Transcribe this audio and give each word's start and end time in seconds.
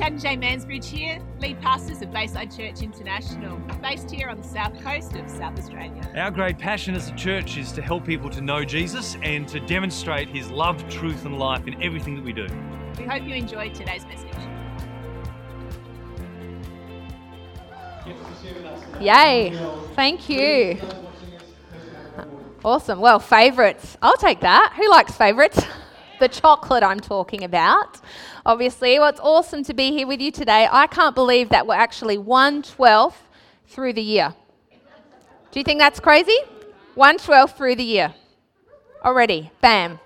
Chad 0.00 0.12
and 0.12 0.20
Jay 0.22 0.34
Mansbridge 0.34 0.86
here, 0.86 1.20
lead 1.40 1.60
pastors 1.60 2.00
of 2.00 2.10
Bayside 2.10 2.50
Church 2.50 2.80
International, 2.80 3.58
based 3.82 4.10
here 4.10 4.30
on 4.30 4.38
the 4.38 4.48
south 4.48 4.72
coast 4.82 5.14
of 5.14 5.28
South 5.28 5.58
Australia. 5.58 6.10
Our 6.16 6.30
great 6.30 6.58
passion 6.58 6.94
as 6.94 7.10
a 7.10 7.14
church 7.16 7.58
is 7.58 7.70
to 7.72 7.82
help 7.82 8.06
people 8.06 8.30
to 8.30 8.40
know 8.40 8.64
Jesus 8.64 9.18
and 9.22 9.46
to 9.48 9.60
demonstrate 9.60 10.30
his 10.30 10.50
love, 10.50 10.88
truth, 10.88 11.26
and 11.26 11.38
life 11.38 11.66
in 11.66 11.82
everything 11.82 12.14
that 12.14 12.24
we 12.24 12.32
do. 12.32 12.46
We 12.96 13.04
hope 13.04 13.24
you 13.24 13.34
enjoyed 13.34 13.74
today's 13.74 14.06
message. 14.06 14.30
Yay! 19.02 19.52
Thank 19.96 20.30
you. 20.30 20.80
Awesome. 22.64 23.00
Well, 23.00 23.20
favourites. 23.20 23.98
I'll 24.00 24.16
take 24.16 24.40
that. 24.40 24.72
Who 24.78 24.88
likes 24.88 25.12
favourites? 25.12 25.62
The 26.20 26.28
chocolate 26.28 26.82
I'm 26.82 27.00
talking 27.00 27.44
about. 27.44 27.98
Obviously, 28.44 28.98
well, 28.98 29.08
it's 29.08 29.20
awesome 29.20 29.64
to 29.64 29.72
be 29.72 29.90
here 29.90 30.06
with 30.06 30.20
you 30.20 30.30
today. 30.30 30.68
I 30.70 30.86
can't 30.86 31.14
believe 31.14 31.48
that 31.48 31.66
we're 31.66 31.74
actually 31.74 32.18
112th 32.18 33.14
through 33.66 33.94
the 33.94 34.02
year. 34.02 34.34
Do 35.50 35.58
you 35.58 35.64
think 35.64 35.80
that's 35.80 35.98
crazy? 35.98 36.36
112th 36.94 37.56
through 37.56 37.76
the 37.76 37.84
year. 37.84 38.14
Already. 39.02 39.50
Bam. 39.62 39.98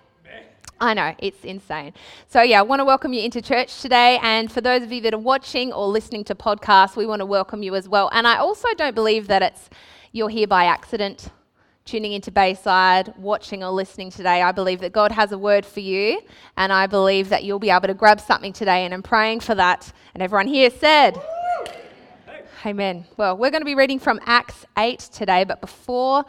I 0.81 0.95
know, 0.95 1.17
it's 1.19 1.45
insane. 1.45 1.93
So, 2.29 2.43
yeah, 2.43 2.61
I 2.61 2.63
want 2.63 2.79
to 2.79 2.85
welcome 2.85 3.13
you 3.13 3.23
into 3.23 3.43
church 3.43 3.83
today. 3.83 4.21
And 4.23 4.53
for 4.53 4.61
those 4.61 4.85
of 4.85 4.93
you 4.93 5.01
that 5.01 5.15
are 5.15 5.19
watching 5.19 5.73
or 5.73 5.89
listening 5.89 6.23
to 6.25 6.37
podcasts, 6.37 6.95
we 6.95 7.07
want 7.07 7.21
to 7.21 7.27
welcome 7.27 7.65
you 7.65 7.75
as 7.75 7.89
well. 7.89 8.09
And 8.13 8.27
I 8.29 8.37
also 8.37 8.69
don't 8.77 8.95
believe 8.95 9.27
that 9.27 9.43
it's 9.43 9.69
you're 10.13 10.29
here 10.29 10.47
by 10.47 10.67
accident 10.67 11.31
tuning 11.85 12.15
into 12.15 12.31
Bayside, 12.31 13.13
watching 13.19 13.63
or 13.63 13.71
listening 13.71 14.11
today, 14.11 14.41
I 14.41 14.53
believe 14.53 14.81
that 14.81 14.93
God 14.93 15.13
has 15.13 15.33
a 15.33 15.39
word 15.39 15.67
for 15.67 15.81
you, 15.81 16.19
and 16.57 16.73
I 16.73 16.87
believe 16.87 17.29
that 17.29 17.45
you'll 17.45 17.59
be 17.59 17.69
able 17.69 17.89
to 17.89 17.95
grab 17.95 18.21
something 18.21 18.55
today, 18.55 18.87
and 18.87 18.95
I'm 18.95 19.03
praying 19.03 19.41
for 19.41 19.55
that. 19.55 19.93
And 20.15 20.23
everyone 20.23 20.47
here 20.47 20.71
said, 20.71 21.21
Amen. 22.65 23.05
Well, 23.19 23.37
we're 23.37 23.51
going 23.51 23.61
to 23.61 23.67
be 23.67 23.75
reading 23.75 23.99
from 23.99 24.19
Acts 24.25 24.65
8 24.79 24.99
today, 24.99 25.45
but 25.45 25.61
before 25.61 26.25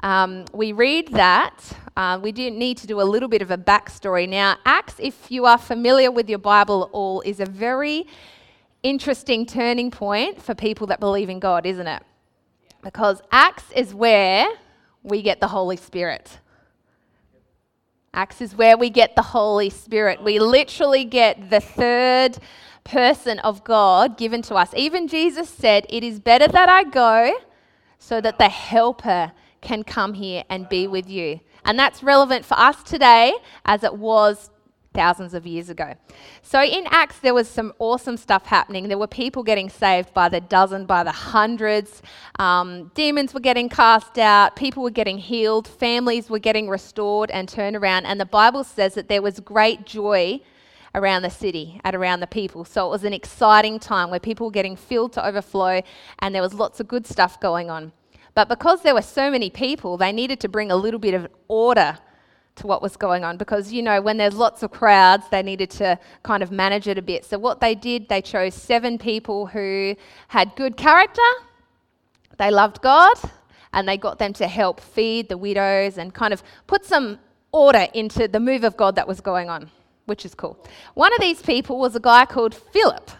um, 0.00 0.44
we 0.52 0.72
read 0.72 1.08
that, 1.12 1.58
uh, 1.96 2.20
we 2.22 2.30
do 2.30 2.50
need 2.50 2.76
to 2.76 2.86
do 2.86 3.00
a 3.00 3.02
little 3.02 3.30
bit 3.30 3.40
of 3.40 3.50
a 3.50 3.56
backstory. 3.56 4.28
Now, 4.28 4.58
Acts, 4.66 4.96
if 4.98 5.30
you 5.30 5.46
are 5.46 5.56
familiar 5.56 6.10
with 6.10 6.28
your 6.28 6.38
Bible 6.38 6.84
at 6.84 6.90
all, 6.90 7.22
is 7.22 7.40
a 7.40 7.46
very 7.46 8.06
interesting 8.82 9.46
turning 9.46 9.90
point 9.90 10.42
for 10.42 10.54
people 10.54 10.86
that 10.88 11.00
believe 11.00 11.30
in 11.30 11.38
God, 11.38 11.64
isn't 11.64 11.86
it? 11.86 12.02
Because 12.82 13.22
Acts 13.32 13.64
is 13.74 13.94
where 13.94 14.46
we 15.08 15.22
get 15.22 15.40
the 15.40 15.48
Holy 15.48 15.76
Spirit. 15.76 16.38
Acts 18.14 18.40
is 18.40 18.54
where 18.54 18.76
we 18.76 18.90
get 18.90 19.14
the 19.16 19.22
Holy 19.22 19.70
Spirit. 19.70 20.22
We 20.22 20.38
literally 20.38 21.04
get 21.04 21.50
the 21.50 21.60
third 21.60 22.38
person 22.84 23.38
of 23.40 23.64
God 23.64 24.16
given 24.16 24.42
to 24.42 24.54
us. 24.54 24.72
Even 24.74 25.08
Jesus 25.08 25.48
said, 25.48 25.86
It 25.88 26.02
is 26.02 26.18
better 26.18 26.48
that 26.48 26.68
I 26.68 26.84
go 26.84 27.38
so 27.98 28.20
that 28.20 28.38
the 28.38 28.48
Helper 28.48 29.32
can 29.60 29.84
come 29.84 30.14
here 30.14 30.44
and 30.48 30.68
be 30.68 30.86
with 30.86 31.08
you. 31.08 31.40
And 31.64 31.78
that's 31.78 32.02
relevant 32.02 32.44
for 32.44 32.58
us 32.58 32.82
today 32.82 33.34
as 33.64 33.84
it 33.84 33.94
was 33.94 34.50
thousands 34.98 35.32
of 35.32 35.46
years 35.46 35.68
ago. 35.70 35.94
So 36.42 36.60
in 36.60 36.84
Acts, 36.90 37.20
there 37.20 37.32
was 37.32 37.46
some 37.46 37.72
awesome 37.78 38.16
stuff 38.16 38.46
happening. 38.46 38.88
There 38.88 38.98
were 38.98 39.06
people 39.06 39.44
getting 39.44 39.68
saved 39.68 40.12
by 40.12 40.28
the 40.28 40.40
dozen, 40.40 40.86
by 40.86 41.04
the 41.04 41.12
hundreds. 41.12 42.02
Um, 42.40 42.90
demons 42.96 43.32
were 43.32 43.38
getting 43.38 43.68
cast 43.68 44.18
out. 44.18 44.56
People 44.56 44.82
were 44.82 44.90
getting 44.90 45.18
healed. 45.18 45.68
Families 45.68 46.28
were 46.28 46.40
getting 46.40 46.68
restored 46.68 47.30
and 47.30 47.48
turned 47.48 47.76
around. 47.76 48.06
And 48.06 48.20
the 48.20 48.26
Bible 48.26 48.64
says 48.64 48.94
that 48.94 49.08
there 49.08 49.22
was 49.22 49.38
great 49.38 49.86
joy 49.86 50.40
around 50.96 51.22
the 51.22 51.30
city 51.30 51.80
and 51.84 51.94
around 51.94 52.18
the 52.18 52.26
people. 52.26 52.64
So 52.64 52.84
it 52.88 52.90
was 52.90 53.04
an 53.04 53.12
exciting 53.12 53.78
time 53.78 54.10
where 54.10 54.18
people 54.18 54.46
were 54.46 54.58
getting 54.60 54.74
filled 54.74 55.12
to 55.12 55.24
overflow 55.24 55.80
and 56.18 56.34
there 56.34 56.42
was 56.42 56.54
lots 56.54 56.80
of 56.80 56.88
good 56.88 57.06
stuff 57.06 57.38
going 57.38 57.70
on. 57.70 57.92
But 58.34 58.48
because 58.48 58.82
there 58.82 58.94
were 58.94 59.02
so 59.02 59.30
many 59.30 59.48
people, 59.48 59.96
they 59.96 60.10
needed 60.10 60.40
to 60.40 60.48
bring 60.48 60.72
a 60.72 60.76
little 60.76 60.98
bit 60.98 61.14
of 61.14 61.28
order 61.46 61.98
to 62.58 62.66
what 62.66 62.82
was 62.82 62.96
going 62.96 63.24
on 63.24 63.36
because, 63.36 63.72
you 63.72 63.82
know, 63.82 64.00
when 64.00 64.16
there's 64.16 64.34
lots 64.34 64.62
of 64.62 64.70
crowds, 64.70 65.24
they 65.30 65.42
needed 65.42 65.70
to 65.70 65.98
kind 66.22 66.42
of 66.42 66.50
manage 66.50 66.86
it 66.86 66.98
a 66.98 67.02
bit. 67.02 67.24
So, 67.24 67.38
what 67.38 67.60
they 67.60 67.74
did, 67.74 68.08
they 68.08 68.22
chose 68.22 68.54
seven 68.54 68.98
people 68.98 69.46
who 69.46 69.96
had 70.28 70.54
good 70.56 70.76
character, 70.76 71.28
they 72.38 72.50
loved 72.50 72.80
God, 72.82 73.16
and 73.72 73.88
they 73.88 73.96
got 73.96 74.18
them 74.18 74.32
to 74.34 74.46
help 74.46 74.80
feed 74.80 75.28
the 75.28 75.38
widows 75.38 75.98
and 75.98 76.14
kind 76.14 76.32
of 76.32 76.42
put 76.66 76.84
some 76.84 77.18
order 77.52 77.86
into 77.94 78.28
the 78.28 78.40
move 78.40 78.64
of 78.64 78.76
God 78.76 78.94
that 78.96 79.08
was 79.08 79.20
going 79.20 79.48
on, 79.48 79.70
which 80.06 80.24
is 80.24 80.34
cool. 80.34 80.58
One 80.94 81.12
of 81.12 81.20
these 81.20 81.42
people 81.42 81.78
was 81.78 81.96
a 81.96 82.00
guy 82.00 82.24
called 82.24 82.54
Philip. 82.54 83.10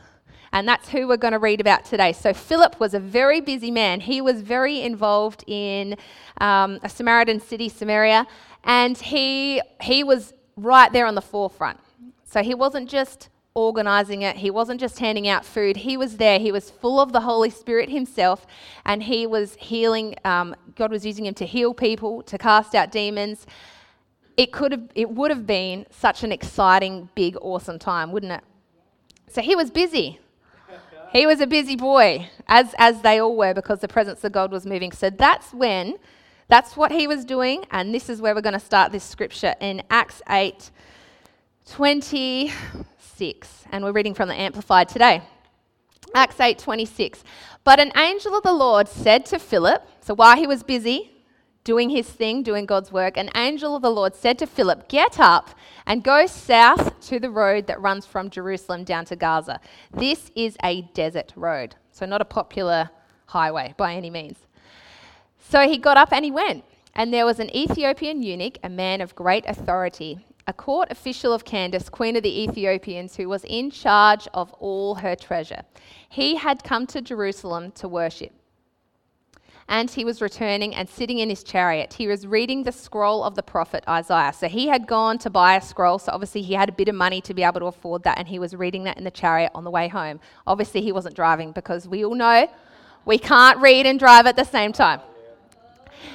And 0.51 0.67
that's 0.67 0.89
who 0.89 1.07
we're 1.07 1.19
going 1.19 1.33
to 1.33 1.39
read 1.39 1.61
about 1.61 1.85
today. 1.85 2.13
So, 2.13 2.33
Philip 2.33 2.81
was 2.81 2.95
a 2.95 3.01
very 3.01 3.43
busy 3.43 3.71
man. 3.71 4.01
He 4.01 4.23
was 4.23 4.41
very 4.41 4.81
involved 4.81 5.45
in 5.47 5.95
um, 6.41 6.79
a 6.83 6.89
Samaritan 6.89 7.39
city, 7.39 7.69
Samaria, 7.69 8.27
and 8.69 8.99
he, 8.99 9.63
he 9.81 10.05
was 10.05 10.35
right 10.57 10.93
there 10.93 11.07
on 11.07 11.15
the 11.15 11.23
forefront. 11.23 11.81
So 12.25 12.43
he 12.43 12.55
wasn't 12.55 12.89
just 12.89 13.31
organizing 13.55 14.23
it, 14.23 14.37
he 14.37 14.51
wasn't 14.51 14.79
just 14.79 15.01
handing 15.01 15.27
out 15.27 15.45
food. 15.45 15.79
He 15.79 15.97
was 15.97 16.19
there, 16.19 16.39
he 16.39 16.53
was 16.53 16.71
full 16.71 17.01
of 17.01 17.13
the 17.13 17.23
Holy 17.23 17.51
Spirit 17.51 17.89
himself, 17.89 18.47
and 18.85 19.03
he 19.03 19.27
was 19.27 19.57
healing. 19.57 20.15
Um, 20.25 20.55
God 20.77 20.93
was 20.93 21.05
using 21.05 21.27
him 21.27 21.35
to 21.35 21.47
heal 21.47 21.75
people, 21.75 22.23
to 22.25 22.39
cast 22.39 22.75
out 22.75 22.93
demons. 22.93 23.47
It, 24.37 24.53
could 24.53 24.71
have, 24.71 24.89
it 24.95 25.11
would 25.11 25.31
have 25.31 25.47
been 25.47 25.87
such 25.91 26.23
an 26.23 26.31
exciting, 26.31 27.09
big, 27.17 27.37
awesome 27.41 27.79
time, 27.79 28.13
wouldn't 28.13 28.33
it? 28.33 28.45
So 29.29 29.41
he 29.41 29.57
was 29.57 29.71
busy. 29.71 30.21
He 31.11 31.27
was 31.27 31.41
a 31.41 31.47
busy 31.47 31.75
boy, 31.75 32.29
as, 32.47 32.75
as 32.79 33.01
they 33.01 33.19
all 33.19 33.35
were, 33.35 33.55
because 33.55 33.81
the 33.81 33.89
presence 33.89 34.23
of 34.25 34.33
God 34.33 34.53
was 34.53 34.67
moving. 34.67 34.93
So 34.93 35.09
that's 35.09 35.55
when 35.55 35.99
that's 36.49 36.77
what 36.77 36.91
he 36.91 37.07
was 37.07 37.25
doing, 37.25 37.65
and 37.71 37.95
this 37.95 38.09
is 38.09 38.23
where 38.23 38.35
we're 38.35 38.41
going 38.41 38.55
to 38.55 38.61
start 38.61 38.91
this 38.91 39.05
scripture 39.05 39.55
in 39.61 39.83
Acts 39.91 40.23
8 40.29 40.71
26. 41.71 43.65
And 43.71 43.85
we're 43.85 43.93
reading 43.93 44.15
from 44.15 44.29
the 44.29 44.35
Amplified 44.35 44.89
today. 44.89 45.23
Acts 46.15 46.41
8 46.41 46.59
26. 46.59 47.23
But 47.65 47.79
an 47.79 47.93
angel 47.97 48.35
of 48.35 48.43
the 48.43 48.53
Lord 48.55 48.89
said 48.89 49.27
to 49.27 49.39
Philip, 49.39 49.87
so 50.01 50.15
while 50.15 50.37
he 50.37 50.47
was 50.47 50.63
busy 50.63 51.13
doing 51.65 51.91
his 51.91 52.09
thing, 52.09 52.43
doing 52.43 52.65
God's 52.65 52.91
work, 52.91 53.19
an 53.19 53.29
angel 53.35 53.77
of 53.77 53.83
the 53.83 53.91
Lord 53.91 54.15
said 54.15 54.39
to 54.39 54.47
Philip, 54.47 54.89
Get 54.89 55.21
up 55.21 55.51
and 55.87 56.03
go 56.03 56.25
south 56.25 56.99
to 57.09 57.21
the 57.21 57.31
road 57.31 57.67
that 57.67 57.79
runs 57.83 58.07
from 58.07 58.31
Jerusalem 58.31 58.85
down 58.85 59.05
to 59.07 59.17
Gaza. 59.17 59.61
This 59.93 60.31
is 60.35 60.57
a 60.65 60.83
desert 60.95 61.35
road, 61.37 61.77
so 61.93 62.07
not 62.07 62.23
a 62.23 62.25
popular 62.25 62.89
highway 63.27 63.75
by 63.77 63.95
any 63.95 64.09
means. 64.09 64.39
So 65.49 65.67
he 65.67 65.79
got 65.79 65.97
up 65.97 66.13
and 66.13 66.25
he 66.25 66.31
went. 66.31 66.65
And 66.95 67.13
there 67.13 67.25
was 67.25 67.41
an 67.41 67.55
Ethiopian 67.57 68.23
eunuch, 68.23 68.59
a 68.63 68.69
man 68.69 69.01
of 69.01 69.15
great 69.15 69.45
authority, 69.47 70.19
a 70.47 70.53
court 70.53 70.89
official 70.91 71.33
of 71.33 71.45
Candace, 71.45 71.89
queen 71.89 72.17
of 72.17 72.23
the 72.23 72.43
Ethiopians, 72.43 73.17
who 73.17 73.29
was 73.29 73.45
in 73.45 73.71
charge 73.71 74.29
of 74.35 74.53
all 74.55 74.97
her 74.97 75.17
treasure. 75.17 75.63
He 76.09 76.37
had 76.37 76.65
come 76.65 76.87
to 76.89 77.01
Jerusalem 77.01 77.71
to 77.73 77.89
worship. 77.89 78.33
And 79.71 79.91
he 79.91 80.05
was 80.05 80.21
returning 80.21 80.75
and 80.75 80.89
sitting 80.89 81.19
in 81.19 81.31
his 81.31 81.43
chariot. 81.45 81.95
He 81.95 82.09
was 82.09 82.27
reading 82.27 82.65
the 82.65 82.73
scroll 82.73 83.23
of 83.23 83.35
the 83.35 83.43
prophet 83.43 83.85
Isaiah. 83.89 84.33
So 84.33 84.49
he 84.49 84.67
had 84.67 84.87
gone 84.87 85.19
to 85.19 85.31
buy 85.31 85.57
a 85.57 85.63
scroll. 85.63 85.99
So 85.99 86.13
obviously 86.13 86.43
he 86.43 86.55
had 86.55 86.71
a 86.71 86.73
bit 86.73 86.89
of 86.89 86.95
money 86.95 87.21
to 87.23 87.33
be 87.33 87.43
able 87.43 87.61
to 87.61 87.67
afford 87.67 88.03
that. 88.05 88.19
And 88.19 88.29
he 88.29 88.39
was 88.39 88.55
reading 88.55 88.85
that 88.85 88.99
in 88.99 89.05
the 89.05 89.11
chariot 89.11 89.53
on 89.55 89.65
the 89.65 89.71
way 89.71 89.89
home. 89.89 90.21
Obviously 90.47 90.83
he 90.83 90.93
wasn't 90.93 91.15
driving 91.15 91.53
because 91.53 91.87
we 91.87 92.05
all 92.05 92.15
know 92.15 92.51
we 93.05 93.19
can't 93.19 93.59
read 93.59 93.87
and 93.87 93.99
drive 93.99 94.27
at 94.27 94.37
the 94.37 94.45
same 94.45 94.73
time. 94.73 95.01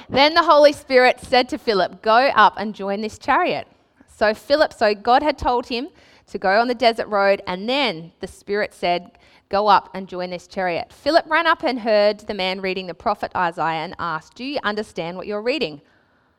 Then 0.08 0.34
the 0.34 0.42
Holy 0.42 0.72
Spirit 0.72 1.20
said 1.20 1.48
to 1.50 1.58
Philip, 1.58 2.02
Go 2.02 2.30
up 2.34 2.54
and 2.56 2.74
join 2.74 3.00
this 3.00 3.18
chariot. 3.18 3.66
So 4.06 4.34
Philip, 4.34 4.72
so 4.72 4.94
God 4.94 5.22
had 5.22 5.38
told 5.38 5.66
him 5.66 5.88
to 6.28 6.38
go 6.38 6.60
on 6.60 6.68
the 6.68 6.74
desert 6.74 7.08
road, 7.08 7.42
and 7.46 7.68
then 7.68 8.12
the 8.20 8.26
Spirit 8.26 8.72
said, 8.72 9.18
Go 9.48 9.68
up 9.68 9.90
and 9.94 10.08
join 10.08 10.30
this 10.30 10.46
chariot. 10.46 10.92
Philip 10.92 11.26
ran 11.28 11.46
up 11.46 11.62
and 11.62 11.80
heard 11.80 12.20
the 12.20 12.34
man 12.34 12.60
reading 12.60 12.86
the 12.86 12.94
prophet 12.94 13.30
Isaiah 13.36 13.84
and 13.84 13.94
asked, 13.98 14.34
Do 14.34 14.44
you 14.44 14.58
understand 14.64 15.16
what 15.16 15.26
you're 15.26 15.42
reading? 15.42 15.80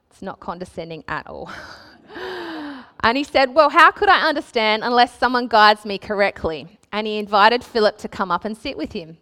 It's 0.10 0.22
not 0.22 0.40
condescending 0.40 1.04
at 1.08 1.28
all. 1.28 1.52
and 3.04 3.18
he 3.18 3.24
said, 3.24 3.54
Well, 3.54 3.70
how 3.70 3.92
could 3.92 4.10
I 4.10 4.28
understand 4.28 4.84
unless 4.84 5.18
someone 5.18 5.48
guides 5.48 5.86
me 5.86 5.98
correctly? 5.98 6.80
And 6.92 7.06
he 7.06 7.18
invited 7.18 7.64
Philip 7.64 7.98
to 8.00 8.08
come 8.08 8.32
up 8.32 8.46
and 8.46 8.58
sit 8.58 8.78
with 8.78 8.94
him. 8.94 9.18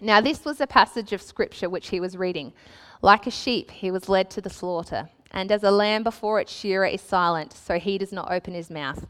Now, 0.00 0.20
this 0.20 0.44
was 0.44 0.60
a 0.60 0.66
passage 0.66 1.12
of 1.12 1.20
scripture 1.20 1.68
which 1.68 1.88
he 1.88 1.98
was 1.98 2.16
reading. 2.16 2.52
Like 3.02 3.26
a 3.26 3.30
sheep, 3.30 3.70
he 3.70 3.90
was 3.90 4.08
led 4.08 4.30
to 4.30 4.40
the 4.40 4.50
slaughter, 4.50 5.08
and 5.32 5.50
as 5.50 5.64
a 5.64 5.70
lamb 5.70 6.02
before 6.02 6.40
its 6.40 6.52
shearer 6.52 6.86
is 6.86 7.00
silent, 7.00 7.52
so 7.52 7.78
he 7.78 7.98
does 7.98 8.12
not 8.12 8.30
open 8.30 8.54
his 8.54 8.70
mouth. 8.70 9.06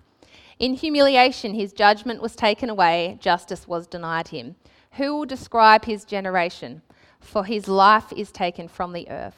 In 0.58 0.74
humiliation, 0.74 1.54
his 1.54 1.72
judgment 1.72 2.22
was 2.22 2.34
taken 2.34 2.70
away, 2.70 3.18
justice 3.20 3.68
was 3.68 3.86
denied 3.86 4.28
him. 4.28 4.56
Who 4.92 5.14
will 5.14 5.26
describe 5.26 5.84
his 5.84 6.04
generation? 6.04 6.82
For 7.20 7.44
his 7.44 7.68
life 7.68 8.12
is 8.16 8.32
taken 8.32 8.66
from 8.68 8.92
the 8.92 9.08
earth. 9.10 9.36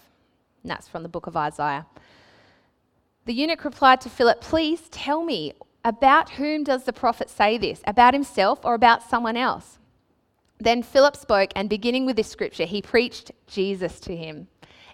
And 0.62 0.70
that's 0.70 0.88
from 0.88 1.02
the 1.02 1.08
book 1.08 1.26
of 1.26 1.36
Isaiah. 1.36 1.86
The 3.24 3.34
eunuch 3.34 3.64
replied 3.64 4.00
to 4.02 4.08
Philip, 4.08 4.40
Please 4.40 4.88
tell 4.90 5.22
me, 5.22 5.52
About 5.84 6.30
whom 6.30 6.64
does 6.64 6.84
the 6.84 6.92
prophet 6.92 7.28
say 7.28 7.58
this? 7.58 7.82
About 7.86 8.14
himself 8.14 8.60
or 8.64 8.74
about 8.74 9.02
someone 9.02 9.36
else? 9.36 9.79
Then 10.60 10.82
Philip 10.82 11.16
spoke, 11.16 11.50
and 11.56 11.70
beginning 11.70 12.04
with 12.04 12.16
this 12.16 12.28
scripture, 12.28 12.66
he 12.66 12.82
preached 12.82 13.32
Jesus 13.46 13.98
to 14.00 14.14
him, 14.14 14.48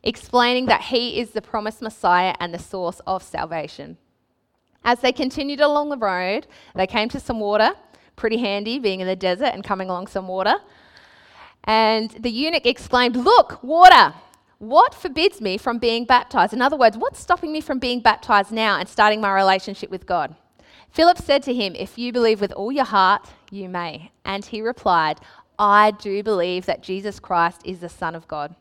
explaining 0.05 0.67
that 0.67 0.83
he 0.83 1.19
is 1.19 1.31
the 1.31 1.43
promised 1.43 1.83
Messiah 1.83 2.35
and 2.39 2.55
the 2.55 2.59
source 2.59 3.01
of 3.07 3.23
salvation. 3.23 3.99
As 4.85 5.01
they 5.01 5.11
continued 5.11 5.61
along 5.61 5.89
the 5.89 5.99
road, 5.99 6.47
they 6.77 6.87
came 6.87 7.09
to 7.09 7.19
some 7.19 7.41
water, 7.41 7.73
pretty 8.15 8.37
handy 8.37 8.79
being 8.79 9.01
in 9.01 9.09
the 9.09 9.17
desert 9.17 9.47
and 9.53 9.65
coming 9.65 9.91
along 9.91 10.07
some 10.07 10.29
water. 10.29 10.55
And 11.65 12.11
the 12.13 12.31
eunuch 12.31 12.65
exclaimed, 12.65 13.17
Look, 13.17 13.61
water! 13.65 14.15
What 14.59 14.95
forbids 14.95 15.41
me 15.41 15.59
from 15.59 15.79
being 15.79 16.07
baptized? 16.07 16.55
In 16.55 16.63
other 16.63 16.77
words, 16.79 16.97
what's 16.97 17.21
stopping 17.21 17.53
me 17.53 17.61
from 17.61 17.79
being 17.79 18.01
baptized 18.01 18.53
now 18.53 18.79
and 18.79 18.89
starting 18.89 19.21
my 19.21 19.35
relationship 19.35 19.91
with 19.91 20.07
God? 20.07 20.35
Philip 20.91 21.19
said 21.19 21.43
to 21.43 21.53
him, 21.53 21.75
If 21.75 21.99
you 21.99 22.11
believe 22.11 22.41
with 22.41 22.53
all 22.53 22.73
your 22.73 22.87
heart, 22.87 23.29
you 23.51 23.69
may. 23.69 24.13
And 24.25 24.45
he 24.45 24.63
replied, 24.63 25.21
I 25.59 25.91
do 25.91 26.23
believe 26.23 26.67
that 26.67 26.83
Jesus 26.83 27.19
Christ 27.19 27.63
is 27.65 27.81
the 27.81 27.89
Son 27.89 28.15
of 28.15 28.29
God. 28.29 28.55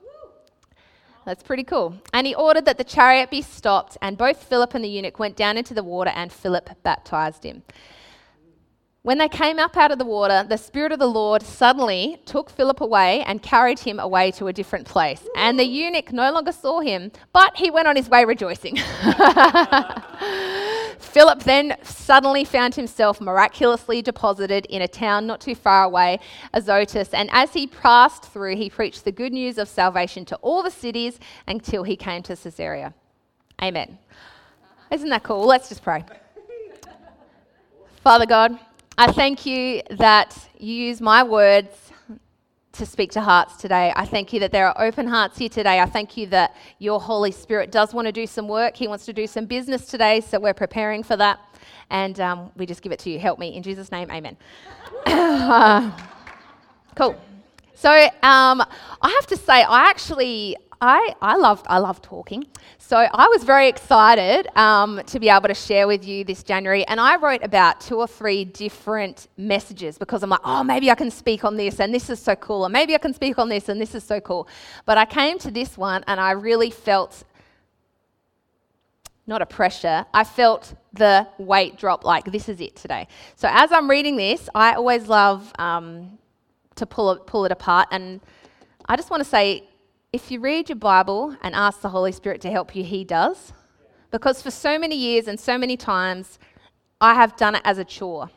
That's 1.25 1.43
pretty 1.43 1.63
cool. 1.63 1.95
And 2.13 2.27
he 2.27 2.35
ordered 2.35 2.65
that 2.65 2.77
the 2.77 2.83
chariot 2.83 3.31
be 3.31 3.41
stopped, 3.41 3.97
and 4.01 4.17
both 4.17 4.43
Philip 4.43 4.75
and 4.75 4.83
the 4.83 4.89
eunuch 4.89 5.17
went 5.17 5.35
down 5.35 5.57
into 5.57 5.73
the 5.73 5.83
water, 5.83 6.11
and 6.13 6.31
Philip 6.31 6.69
baptized 6.83 7.43
him. 7.43 7.63
When 9.01 9.17
they 9.19 9.29
came 9.29 9.59
up 9.59 9.77
out 9.77 9.91
of 9.91 9.99
the 9.99 10.05
water, 10.05 10.43
the 10.47 10.57
Spirit 10.57 10.91
of 10.91 10.97
the 10.99 11.07
Lord 11.07 11.43
suddenly 11.43 12.21
took 12.25 12.49
Philip 12.49 12.81
away 12.81 13.21
and 13.27 13.41
carried 13.41 13.79
him 13.79 13.99
away 13.99 14.31
to 14.31 14.47
a 14.47 14.53
different 14.53 14.87
place. 14.87 15.27
And 15.35 15.59
the 15.59 15.63
eunuch 15.63 16.11
no 16.11 16.31
longer 16.31 16.51
saw 16.51 16.79
him, 16.79 17.11
but 17.31 17.55
he 17.55 17.69
went 17.69 17.87
on 17.87 17.95
his 17.95 18.09
way 18.09 18.25
rejoicing. 18.25 18.77
Philip 21.15 21.43
then 21.43 21.77
suddenly 21.81 22.43
found 22.43 22.75
himself 22.75 23.21
miraculously 23.21 24.01
deposited 24.01 24.65
in 24.65 24.81
a 24.81 24.87
town 24.89 25.25
not 25.25 25.39
too 25.39 25.55
far 25.55 25.85
away, 25.85 26.19
Azotus. 26.53 27.13
And 27.13 27.29
as 27.31 27.53
he 27.53 27.67
passed 27.67 28.25
through, 28.25 28.57
he 28.57 28.69
preached 28.69 29.05
the 29.05 29.13
good 29.13 29.31
news 29.31 29.57
of 29.57 29.69
salvation 29.69 30.25
to 30.25 30.35
all 30.41 30.61
the 30.61 30.69
cities 30.69 31.17
until 31.47 31.83
he 31.83 31.95
came 31.95 32.21
to 32.23 32.35
Caesarea. 32.35 32.93
Amen. 33.63 33.97
Isn't 34.91 35.07
that 35.07 35.23
cool? 35.23 35.45
Let's 35.45 35.69
just 35.69 35.83
pray. 35.83 36.03
Father 38.03 38.25
God, 38.25 38.59
I 38.97 39.09
thank 39.13 39.45
you 39.45 39.83
that 39.91 40.37
you 40.59 40.73
use 40.73 40.99
my 40.99 41.23
words 41.23 41.93
to 42.77 42.85
speak 42.85 43.11
to 43.11 43.21
hearts 43.21 43.57
today. 43.57 43.93
I 43.95 44.05
thank 44.05 44.33
you 44.33 44.39
that 44.41 44.51
there 44.51 44.67
are 44.67 44.85
open 44.85 45.07
hearts 45.07 45.37
here 45.37 45.49
today. 45.49 45.79
I 45.79 45.85
thank 45.85 46.17
you 46.17 46.27
that 46.27 46.55
your 46.79 46.99
Holy 46.99 47.31
Spirit 47.31 47.71
does 47.71 47.93
want 47.93 48.07
to 48.07 48.11
do 48.11 48.27
some 48.27 48.47
work. 48.47 48.75
He 48.75 48.87
wants 48.87 49.05
to 49.05 49.13
do 49.13 49.27
some 49.27 49.45
business 49.45 49.85
today, 49.85 50.21
so 50.21 50.39
we're 50.39 50.53
preparing 50.53 51.03
for 51.03 51.15
that. 51.17 51.39
And 51.89 52.19
um, 52.19 52.51
we 52.55 52.65
just 52.65 52.81
give 52.81 52.91
it 52.91 52.99
to 52.99 53.09
you. 53.09 53.19
Help 53.19 53.39
me. 53.39 53.55
In 53.55 53.63
Jesus' 53.63 53.91
name, 53.91 54.09
amen. 54.11 54.37
cool. 56.95 57.15
So 57.75 57.91
um, 57.91 58.61
I 59.01 59.09
have 59.09 59.27
to 59.27 59.37
say, 59.37 59.63
I 59.63 59.89
actually 59.89 60.55
I, 60.85 61.15
I, 61.19 61.35
love, 61.35 61.63
I 61.65 61.79
love 61.79 61.99
talking. 62.03 62.45
So 62.77 62.97
I 62.97 63.27
was 63.29 63.43
very 63.43 63.67
excited 63.67 64.47
um, 64.55 65.01
to 65.07 65.19
be 65.19 65.29
able 65.29 65.47
to 65.47 65.55
share 65.55 65.87
with 65.87 66.05
you 66.05 66.23
this 66.23 66.43
January. 66.43 66.85
And 66.85 66.99
I 66.99 67.15
wrote 67.15 67.43
about 67.43 67.81
two 67.81 67.95
or 67.95 68.05
three 68.05 68.45
different 68.45 69.27
messages 69.35 69.97
because 69.97 70.21
I'm 70.21 70.29
like, 70.29 70.41
oh, 70.43 70.63
maybe 70.63 70.91
I 70.91 70.95
can 70.95 71.09
speak 71.09 71.43
on 71.43 71.57
this 71.57 71.79
and 71.79 71.91
this 71.91 72.11
is 72.11 72.19
so 72.19 72.35
cool. 72.35 72.67
Or 72.67 72.69
maybe 72.69 72.93
I 72.93 72.99
can 72.99 73.15
speak 73.15 73.39
on 73.39 73.49
this 73.49 73.67
and 73.67 73.81
this 73.81 73.95
is 73.95 74.03
so 74.03 74.19
cool. 74.19 74.47
But 74.85 74.99
I 74.99 75.05
came 75.05 75.39
to 75.39 75.49
this 75.49 75.75
one 75.75 76.03
and 76.05 76.19
I 76.19 76.31
really 76.31 76.69
felt 76.69 77.23
not 79.25 79.41
a 79.41 79.47
pressure. 79.47 80.05
I 80.13 80.23
felt 80.23 80.75
the 80.93 81.27
weight 81.39 81.79
drop 81.79 82.05
like 82.05 82.25
this 82.25 82.47
is 82.47 82.61
it 82.61 82.75
today. 82.75 83.07
So 83.37 83.49
as 83.51 83.71
I'm 83.71 83.89
reading 83.89 84.17
this, 84.17 84.49
I 84.53 84.73
always 84.73 85.07
love 85.07 85.51
um, 85.57 86.19
to 86.75 86.85
pull 86.85 87.11
it, 87.13 87.25
pull 87.25 87.43
it 87.45 87.51
apart. 87.51 87.87
And 87.89 88.21
I 88.87 88.95
just 88.95 89.09
want 89.09 89.23
to 89.23 89.29
say, 89.29 89.63
if 90.15 90.31
you 90.31 90.39
read 90.39 90.69
your 90.69 90.77
Bible 90.77 91.35
and 91.41 91.53
ask 91.53 91.81
the 91.81 91.89
Holy 91.89 92.13
Spirit 92.13 92.39
to 92.39 92.49
help 92.49 92.73
you, 92.73 92.85
He 92.85 93.03
does. 93.03 93.51
Because 94.11 94.41
for 94.41 94.49
so 94.49 94.79
many 94.79 94.95
years 94.95 95.27
and 95.27 95.37
so 95.37 95.57
many 95.57 95.75
times, 95.75 96.39
I 97.01 97.15
have 97.15 97.35
done 97.35 97.55
it 97.55 97.61
as 97.65 97.79
a 97.79 97.83
chore. 97.83 98.29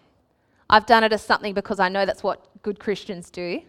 I've 0.69 0.86
done 0.86 1.04
it 1.04 1.12
as 1.12 1.22
something 1.22 1.54
because 1.54 1.78
I 1.78 1.88
know 1.88 2.04
that's 2.04 2.25
what 2.25 2.44
good 2.62 2.80
Christians 2.80 3.30
do. 3.30 3.62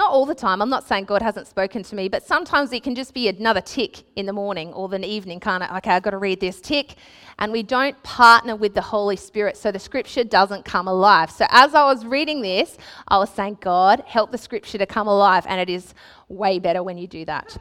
Not 0.00 0.12
all 0.12 0.24
the 0.24 0.34
time. 0.34 0.62
I'm 0.62 0.70
not 0.70 0.88
saying 0.88 1.04
God 1.04 1.20
hasn't 1.20 1.46
spoken 1.46 1.82
to 1.82 1.94
me, 1.94 2.08
but 2.08 2.26
sometimes 2.26 2.72
it 2.72 2.82
can 2.82 2.94
just 2.94 3.12
be 3.12 3.28
another 3.28 3.60
tick 3.60 4.04
in 4.16 4.24
the 4.24 4.32
morning 4.32 4.72
or 4.72 4.88
the 4.88 5.06
evening, 5.06 5.40
kind 5.40 5.62
of, 5.62 5.76
okay, 5.76 5.90
I've 5.90 6.02
got 6.02 6.12
to 6.12 6.16
read 6.16 6.40
this 6.40 6.58
tick. 6.58 6.94
And 7.38 7.52
we 7.52 7.62
don't 7.62 8.02
partner 8.02 8.56
with 8.56 8.72
the 8.72 8.80
Holy 8.80 9.16
Spirit, 9.16 9.58
so 9.58 9.70
the 9.70 9.78
scripture 9.78 10.24
doesn't 10.24 10.64
come 10.64 10.88
alive. 10.88 11.30
So 11.30 11.44
as 11.50 11.74
I 11.74 11.84
was 11.84 12.06
reading 12.06 12.40
this, 12.40 12.78
I 13.08 13.18
was 13.18 13.28
saying, 13.28 13.58
God, 13.60 14.02
help 14.06 14.32
the 14.32 14.38
scripture 14.38 14.78
to 14.78 14.86
come 14.86 15.06
alive. 15.06 15.44
And 15.46 15.60
it 15.60 15.68
is 15.68 15.92
way 16.30 16.58
better 16.58 16.82
when 16.82 16.96
you 16.96 17.06
do 17.06 17.26
that. 17.26 17.58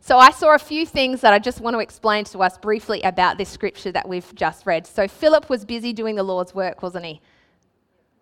So 0.00 0.16
I 0.16 0.30
saw 0.30 0.54
a 0.54 0.58
few 0.58 0.86
things 0.86 1.20
that 1.20 1.34
I 1.34 1.38
just 1.38 1.60
want 1.60 1.74
to 1.74 1.80
explain 1.80 2.24
to 2.24 2.38
us 2.38 2.56
briefly 2.56 3.02
about 3.02 3.36
this 3.36 3.50
scripture 3.50 3.92
that 3.92 4.08
we've 4.08 4.34
just 4.34 4.64
read. 4.64 4.86
So 4.86 5.06
Philip 5.06 5.50
was 5.50 5.66
busy 5.66 5.92
doing 5.92 6.16
the 6.16 6.22
Lord's 6.22 6.54
work, 6.54 6.82
wasn't 6.82 7.04
he? 7.04 7.20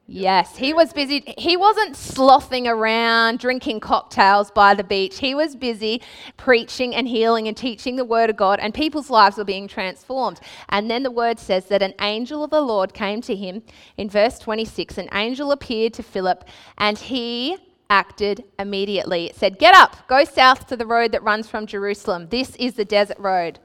Yes, 0.07 0.57
he 0.57 0.75
was 0.75 0.93
busy. 0.93 1.25
He 1.39 1.57
wasn't 1.57 1.97
slothing 1.97 2.67
around 2.67 3.39
drinking 3.39 3.81
cocktails 3.81 4.51
by 4.51 4.75
the 4.75 4.85
beach. 4.85 5.19
He 5.19 5.35
was 5.35 5.57
busy 5.57 6.03
preaching 6.37 6.95
and 6.95 7.09
healing 7.09 7.49
and 7.49 7.57
teaching 7.57 7.97
the 7.97 8.05
word 8.05 8.29
of 8.29 8.37
God, 8.37 8.61
and 8.61 8.75
people's 8.75 9.09
lives 9.09 9.39
were 9.39 9.45
being 9.45 9.67
transformed. 9.67 10.41
And 10.69 10.91
then 10.91 11.05
the 11.05 11.11
word 11.11 11.39
says 11.39 11.67
that 11.67 11.81
an 11.81 11.95
angel 12.03 12.45
of 12.45 12.51
the 12.51 12.61
Lord 12.61 12.93
came 12.93 13.23
to 13.23 13.35
him 13.35 13.63
in 13.97 14.11
verse 14.11 14.39
26. 14.39 14.99
An 14.99 15.09
angel 15.15 15.53
appeared 15.53 15.95
to 15.95 16.03
Philip, 16.03 16.45
and 16.77 16.99
he 16.99 17.57
acted 17.89 18.45
immediately. 18.59 19.27
It 19.27 19.37
said, 19.37 19.59
Get 19.59 19.75
up, 19.75 20.07
go 20.07 20.25
south 20.25 20.67
to 20.67 20.77
the 20.77 20.87
road 20.87 21.13
that 21.13 21.23
runs 21.23 21.49
from 21.49 21.67
Jerusalem. 21.67 22.29
This 22.29 22.55
is 22.57 22.75
the 22.75 22.85
desert 22.85 23.19
road. 23.19 23.59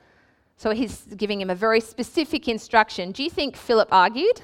So 0.55 0.71
he's 0.71 1.01
giving 1.17 1.41
him 1.41 1.49
a 1.49 1.55
very 1.55 1.81
specific 1.81 2.47
instruction. 2.47 3.11
Do 3.11 3.23
you 3.23 3.29
think 3.29 3.57
Philip 3.57 3.89
argued? 3.91 4.41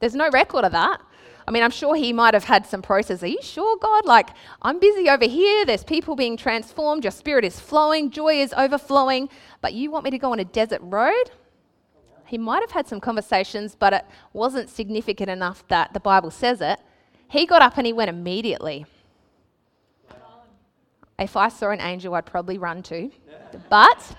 There's 0.00 0.14
no 0.14 0.28
record 0.30 0.64
of 0.64 0.72
that. 0.72 1.00
I 1.46 1.50
mean, 1.50 1.62
I'm 1.62 1.70
sure 1.70 1.94
he 1.94 2.12
might 2.12 2.32
have 2.34 2.44
had 2.44 2.66
some 2.66 2.80
process. 2.80 3.22
Are 3.22 3.26
you 3.26 3.42
sure, 3.42 3.76
God? 3.76 4.06
Like, 4.06 4.30
I'm 4.62 4.78
busy 4.78 5.10
over 5.10 5.26
here. 5.26 5.66
There's 5.66 5.84
people 5.84 6.16
being 6.16 6.36
transformed. 6.36 7.04
Your 7.04 7.10
spirit 7.10 7.44
is 7.44 7.60
flowing. 7.60 8.10
Joy 8.10 8.40
is 8.40 8.54
overflowing. 8.56 9.28
But 9.60 9.74
you 9.74 9.90
want 9.90 10.04
me 10.04 10.10
to 10.10 10.18
go 10.18 10.32
on 10.32 10.40
a 10.40 10.44
desert 10.44 10.80
road? 10.82 11.30
He 12.24 12.38
might 12.38 12.62
have 12.62 12.70
had 12.70 12.88
some 12.88 12.98
conversations, 13.00 13.76
but 13.78 13.92
it 13.92 14.06
wasn't 14.32 14.70
significant 14.70 15.28
enough 15.28 15.66
that 15.68 15.92
the 15.92 16.00
Bible 16.00 16.30
says 16.30 16.62
it. 16.62 16.80
He 17.28 17.44
got 17.44 17.60
up 17.60 17.76
and 17.76 17.86
he 17.86 17.92
went 17.92 18.08
immediately. 18.08 18.86
If 21.18 21.36
I 21.36 21.48
saw 21.48 21.70
an 21.70 21.80
angel, 21.80 22.14
I'd 22.14 22.26
probably 22.26 22.58
run 22.58 22.82
too. 22.82 23.12
But 23.68 24.16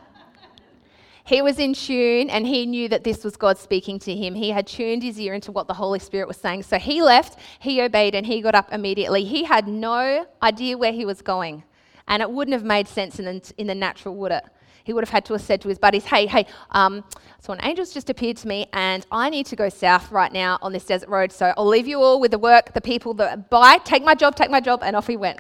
he 1.26 1.42
was 1.42 1.58
in 1.58 1.74
tune 1.74 2.30
and 2.30 2.46
he 2.46 2.68
knew 2.68 2.88
that 2.88 3.04
this 3.04 3.24
was 3.24 3.36
God 3.36 3.58
speaking 3.58 3.98
to 4.00 4.14
him. 4.16 4.36
He 4.36 4.52
had 4.52 4.68
tuned 4.68 5.02
his 5.02 5.20
ear 5.20 5.34
into 5.34 5.52
what 5.52 5.68
the 5.68 5.74
Holy 5.74 5.98
Spirit 5.98 6.28
was 6.28 6.38
saying. 6.38 6.64
So 6.64 6.78
he 6.78 7.02
left, 7.02 7.40
he 7.60 7.82
obeyed, 7.82 8.14
and 8.14 8.26
he 8.26 8.42
got 8.42 8.54
up 8.54 8.72
immediately. 8.72 9.26
He 9.26 9.44
had 9.44 9.68
no 9.68 10.28
idea 10.44 10.78
where 10.78 10.92
he 10.92 11.04
was 11.04 11.24
going. 11.24 11.64
And 12.08 12.22
it 12.22 12.30
wouldn't 12.30 12.54
have 12.54 12.64
made 12.64 12.88
sense 12.88 13.18
in 13.18 13.26
the, 13.26 13.54
in 13.58 13.66
the 13.66 13.74
natural, 13.74 14.16
would 14.18 14.32
it? 14.32 14.44
He 14.84 14.94
would 14.94 15.04
have 15.04 15.10
had 15.10 15.26
to 15.26 15.34
have 15.34 15.42
said 15.42 15.62
to 15.62 15.68
his 15.68 15.80
buddies, 15.80 16.06
Hey, 16.06 16.28
hey, 16.28 16.46
um, 16.70 17.04
so 17.40 17.52
an 17.54 17.60
angel's 17.62 17.92
just 17.92 18.12
appeared 18.12 18.38
to 18.38 18.48
me 18.48 18.68
and 18.72 19.04
I 19.12 19.32
need 19.32 19.48
to 19.48 19.56
go 19.56 19.68
south 19.68 20.12
right 20.12 20.32
now 20.32 20.60
on 20.62 20.74
this 20.74 20.86
desert 20.86 21.10
road. 21.10 21.32
So 21.32 21.54
I'll 21.58 21.66
leave 21.66 21.88
you 21.88 22.00
all 22.02 22.20
with 22.20 22.30
the 22.30 22.38
work, 22.38 22.74
the 22.74 22.82
people, 22.82 23.16
the 23.16 23.44
bye, 23.50 23.80
take 23.80 24.04
my 24.04 24.14
job, 24.14 24.36
take 24.36 24.52
my 24.52 24.60
job, 24.60 24.84
and 24.84 24.96
off 24.96 25.08
he 25.08 25.18
went. 25.18 25.40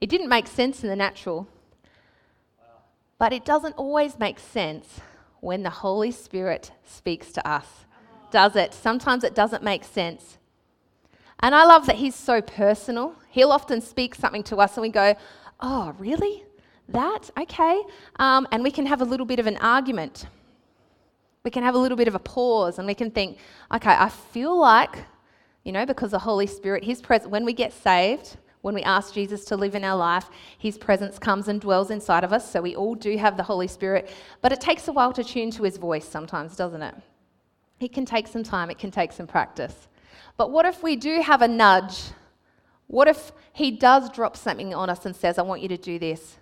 It 0.00 0.08
didn't 0.08 0.30
make 0.30 0.46
sense 0.46 0.82
in 0.82 0.88
the 0.88 0.96
natural. 0.96 1.48
But 3.24 3.32
it 3.32 3.46
doesn't 3.46 3.76
always 3.78 4.18
make 4.18 4.38
sense 4.38 5.00
when 5.40 5.62
the 5.62 5.70
Holy 5.70 6.10
Spirit 6.10 6.72
speaks 6.84 7.32
to 7.32 7.48
us, 7.48 7.64
does 8.30 8.54
it? 8.54 8.74
Sometimes 8.74 9.24
it 9.24 9.34
doesn't 9.34 9.62
make 9.62 9.82
sense. 9.82 10.36
And 11.40 11.54
I 11.54 11.64
love 11.64 11.86
that 11.86 11.96
He's 11.96 12.14
so 12.14 12.42
personal. 12.42 13.14
He'll 13.30 13.50
often 13.50 13.80
speak 13.80 14.14
something 14.14 14.42
to 14.42 14.58
us 14.58 14.76
and 14.76 14.82
we 14.82 14.90
go, 14.90 15.14
Oh, 15.58 15.94
really? 15.98 16.44
That? 16.90 17.30
Okay. 17.40 17.82
Um, 18.16 18.46
and 18.52 18.62
we 18.62 18.70
can 18.70 18.84
have 18.84 19.00
a 19.00 19.06
little 19.06 19.24
bit 19.24 19.38
of 19.38 19.46
an 19.46 19.56
argument. 19.56 20.26
We 21.44 21.50
can 21.50 21.62
have 21.62 21.74
a 21.74 21.78
little 21.78 21.96
bit 21.96 22.08
of 22.08 22.14
a 22.14 22.18
pause 22.18 22.78
and 22.78 22.86
we 22.86 22.94
can 22.94 23.10
think, 23.10 23.38
okay, 23.72 23.96
I 23.98 24.10
feel 24.10 24.54
like, 24.54 25.02
you 25.62 25.72
know, 25.72 25.86
because 25.86 26.10
the 26.10 26.18
Holy 26.18 26.46
Spirit, 26.46 26.84
His 26.84 27.00
presence, 27.00 27.30
when 27.30 27.46
we 27.46 27.54
get 27.54 27.72
saved, 27.72 28.36
when 28.64 28.74
we 28.74 28.82
ask 28.82 29.12
Jesus 29.12 29.44
to 29.44 29.58
live 29.58 29.74
in 29.74 29.84
our 29.84 29.94
life, 29.94 30.30
His 30.56 30.78
presence 30.78 31.18
comes 31.18 31.48
and 31.48 31.60
dwells 31.60 31.90
inside 31.90 32.24
of 32.24 32.32
us. 32.32 32.50
So 32.50 32.62
we 32.62 32.74
all 32.74 32.94
do 32.94 33.14
have 33.18 33.36
the 33.36 33.42
Holy 33.42 33.68
Spirit, 33.68 34.08
but 34.40 34.52
it 34.52 34.60
takes 34.62 34.88
a 34.88 34.92
while 34.92 35.12
to 35.12 35.22
tune 35.22 35.50
to 35.50 35.64
His 35.64 35.76
voice 35.76 36.08
sometimes, 36.08 36.56
doesn't 36.56 36.80
it? 36.80 36.94
It 37.78 37.92
can 37.92 38.06
take 38.06 38.26
some 38.26 38.42
time, 38.42 38.70
it 38.70 38.78
can 38.78 38.90
take 38.90 39.12
some 39.12 39.26
practice. 39.26 39.86
But 40.38 40.50
what 40.50 40.64
if 40.64 40.82
we 40.82 40.96
do 40.96 41.20
have 41.20 41.42
a 41.42 41.46
nudge? 41.46 42.04
What 42.86 43.06
if 43.06 43.32
He 43.52 43.70
does 43.70 44.08
drop 44.08 44.34
something 44.34 44.72
on 44.72 44.88
us 44.88 45.04
and 45.04 45.14
says, 45.14 45.36
I 45.36 45.42
want 45.42 45.60
you 45.60 45.68
to 45.68 45.76
do 45.76 45.98
this? 45.98 46.38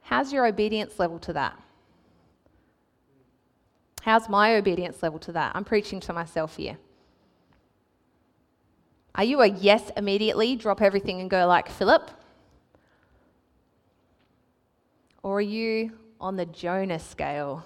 How's 0.00 0.32
your 0.32 0.46
obedience 0.46 0.98
level 0.98 1.18
to 1.18 1.34
that? 1.34 1.60
How's 4.00 4.30
my 4.30 4.56
obedience 4.56 5.02
level 5.02 5.18
to 5.18 5.32
that? 5.32 5.52
I'm 5.54 5.64
preaching 5.64 6.00
to 6.00 6.14
myself 6.14 6.56
here. 6.56 6.78
Are 9.14 9.24
you 9.24 9.42
a 9.42 9.46
yes 9.46 9.90
immediately, 9.96 10.56
drop 10.56 10.82
everything 10.82 11.20
and 11.20 11.30
go 11.30 11.46
like 11.46 11.70
Philip? 11.70 12.10
Or 15.22 15.38
are 15.38 15.40
you 15.40 15.92
on 16.20 16.36
the 16.36 16.46
Jonah 16.46 16.98
scale? 16.98 17.64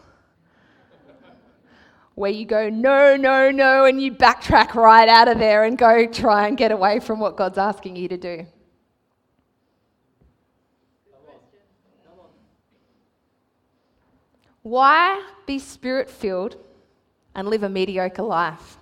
Where 2.14 2.30
you 2.30 2.44
go, 2.44 2.68
no, 2.68 3.16
no, 3.16 3.50
no, 3.50 3.84
and 3.84 4.02
you 4.02 4.12
backtrack 4.12 4.74
right 4.74 5.08
out 5.08 5.28
of 5.28 5.38
there 5.38 5.64
and 5.64 5.78
go 5.78 6.06
try 6.06 6.48
and 6.48 6.56
get 6.56 6.72
away 6.72 7.00
from 7.00 7.20
what 7.20 7.36
God's 7.36 7.58
asking 7.58 7.96
you 7.96 8.08
to 8.08 8.16
do. 8.16 8.46
Why 14.62 15.24
be 15.46 15.58
spirit 15.58 16.10
filled 16.10 16.56
and 17.34 17.48
live 17.48 17.62
a 17.62 17.68
mediocre 17.68 18.22
life? 18.22 18.76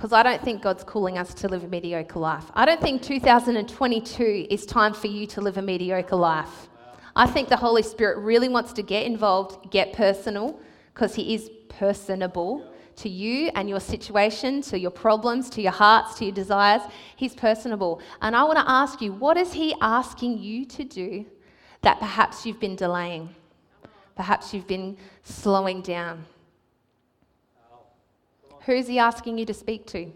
Because 0.00 0.14
I 0.14 0.22
don't 0.22 0.42
think 0.42 0.62
God's 0.62 0.82
calling 0.82 1.18
us 1.18 1.34
to 1.34 1.48
live 1.48 1.62
a 1.62 1.68
mediocre 1.68 2.18
life. 2.18 2.46
I 2.54 2.64
don't 2.64 2.80
think 2.80 3.02
2022 3.02 4.46
is 4.48 4.64
time 4.64 4.94
for 4.94 5.08
you 5.08 5.26
to 5.26 5.42
live 5.42 5.58
a 5.58 5.62
mediocre 5.62 6.16
life. 6.16 6.70
I 7.14 7.26
think 7.26 7.50
the 7.50 7.56
Holy 7.58 7.82
Spirit 7.82 8.16
really 8.16 8.48
wants 8.48 8.72
to 8.72 8.82
get 8.82 9.04
involved, 9.04 9.70
get 9.70 9.92
personal, 9.92 10.58
because 10.94 11.14
He 11.14 11.34
is 11.34 11.50
personable 11.68 12.72
to 12.96 13.10
you 13.10 13.50
and 13.54 13.68
your 13.68 13.78
situation, 13.78 14.62
to 14.62 14.78
your 14.78 14.90
problems, 14.90 15.50
to 15.50 15.60
your 15.60 15.72
hearts, 15.72 16.14
to 16.14 16.24
your 16.24 16.34
desires. 16.34 16.80
He's 17.16 17.34
personable. 17.34 18.00
And 18.22 18.34
I 18.34 18.42
want 18.44 18.58
to 18.58 18.70
ask 18.70 19.02
you, 19.02 19.12
what 19.12 19.36
is 19.36 19.52
He 19.52 19.74
asking 19.82 20.38
you 20.38 20.64
to 20.64 20.82
do 20.82 21.26
that 21.82 21.98
perhaps 21.98 22.46
you've 22.46 22.58
been 22.58 22.74
delaying. 22.74 23.34
Perhaps 24.16 24.54
you've 24.54 24.66
been 24.66 24.96
slowing 25.24 25.82
down. 25.82 26.24
Who's 28.66 28.86
he 28.86 28.98
asking 28.98 29.38
you 29.38 29.46
to 29.46 29.54
speak 29.54 29.86
to? 29.88 30.12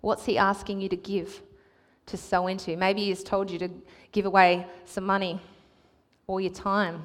What's 0.00 0.26
he 0.26 0.36
asking 0.36 0.82
you 0.82 0.88
to 0.90 0.96
give, 0.96 1.42
to 2.06 2.16
sow 2.16 2.46
into? 2.46 2.76
Maybe 2.76 3.04
he's 3.04 3.24
told 3.24 3.50
you 3.50 3.58
to 3.60 3.70
give 4.12 4.26
away 4.26 4.66
some 4.84 5.04
money 5.04 5.40
or 6.26 6.40
your 6.40 6.52
time. 6.52 7.04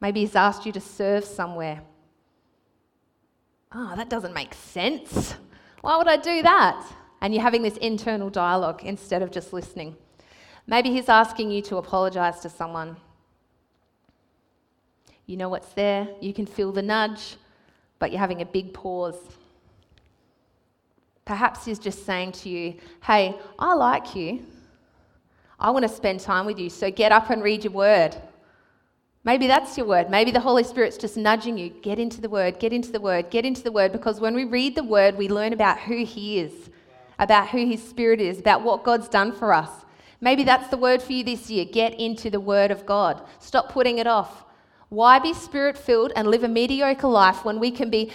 Maybe 0.00 0.20
he's 0.20 0.36
asked 0.36 0.64
you 0.64 0.72
to 0.72 0.80
serve 0.80 1.24
somewhere. 1.24 1.82
Oh, 3.72 3.94
that 3.96 4.08
doesn't 4.08 4.32
make 4.32 4.54
sense. 4.54 5.34
Why 5.80 5.96
would 5.96 6.06
I 6.06 6.16
do 6.16 6.42
that? 6.42 6.86
And 7.20 7.34
you're 7.34 7.42
having 7.42 7.62
this 7.62 7.76
internal 7.78 8.30
dialogue 8.30 8.82
instead 8.84 9.22
of 9.22 9.32
just 9.32 9.52
listening. 9.52 9.96
Maybe 10.66 10.90
he's 10.90 11.08
asking 11.08 11.50
you 11.50 11.62
to 11.62 11.78
apologize 11.78 12.40
to 12.40 12.48
someone. 12.48 12.96
You 15.26 15.36
know 15.36 15.48
what's 15.48 15.72
there, 15.72 16.08
you 16.20 16.32
can 16.32 16.46
feel 16.46 16.70
the 16.70 16.82
nudge, 16.82 17.36
but 17.98 18.10
you're 18.10 18.20
having 18.20 18.42
a 18.42 18.46
big 18.46 18.72
pause. 18.74 19.16
Perhaps 21.24 21.64
he's 21.64 21.78
just 21.78 22.04
saying 22.04 22.32
to 22.32 22.48
you, 22.48 22.74
Hey, 23.02 23.34
I 23.58 23.74
like 23.74 24.14
you. 24.14 24.44
I 25.58 25.70
want 25.70 25.84
to 25.84 25.88
spend 25.88 26.20
time 26.20 26.46
with 26.46 26.58
you, 26.58 26.68
so 26.68 26.90
get 26.90 27.12
up 27.12 27.30
and 27.30 27.42
read 27.42 27.64
your 27.64 27.72
word. 27.72 28.16
Maybe 29.24 29.46
that's 29.46 29.78
your 29.78 29.86
word. 29.86 30.10
Maybe 30.10 30.30
the 30.30 30.40
Holy 30.40 30.64
Spirit's 30.64 30.98
just 30.98 31.16
nudging 31.16 31.56
you. 31.56 31.70
Get 31.70 31.98
into 31.98 32.20
the 32.20 32.28
word, 32.28 32.58
get 32.58 32.74
into 32.74 32.92
the 32.92 33.00
word, 33.00 33.30
get 33.30 33.46
into 33.46 33.62
the 33.62 33.72
word, 33.72 33.90
because 33.90 34.20
when 34.20 34.34
we 34.34 34.44
read 34.44 34.74
the 34.74 34.84
word, 34.84 35.16
we 35.16 35.28
learn 35.28 35.54
about 35.54 35.80
who 35.80 36.04
He 36.04 36.40
is, 36.40 36.68
about 37.18 37.48
who 37.48 37.64
His 37.66 37.82
Spirit 37.82 38.20
is, 38.20 38.38
about 38.38 38.62
what 38.62 38.84
God's 38.84 39.08
done 39.08 39.32
for 39.32 39.54
us. 39.54 39.70
Maybe 40.20 40.44
that's 40.44 40.68
the 40.68 40.76
word 40.76 41.02
for 41.02 41.12
you 41.12 41.24
this 41.24 41.50
year. 41.50 41.64
Get 41.64 41.98
into 41.98 42.28
the 42.28 42.40
Word 42.40 42.70
of 42.70 42.84
God. 42.84 43.22
Stop 43.40 43.70
putting 43.70 43.98
it 43.98 44.06
off. 44.06 44.44
Why 44.94 45.18
be 45.18 45.34
spirit 45.34 45.76
filled 45.76 46.12
and 46.14 46.28
live 46.28 46.44
a 46.44 46.48
mediocre 46.48 47.08
life 47.08 47.44
when 47.44 47.58
we 47.58 47.72
can 47.72 47.90
be 47.90 48.12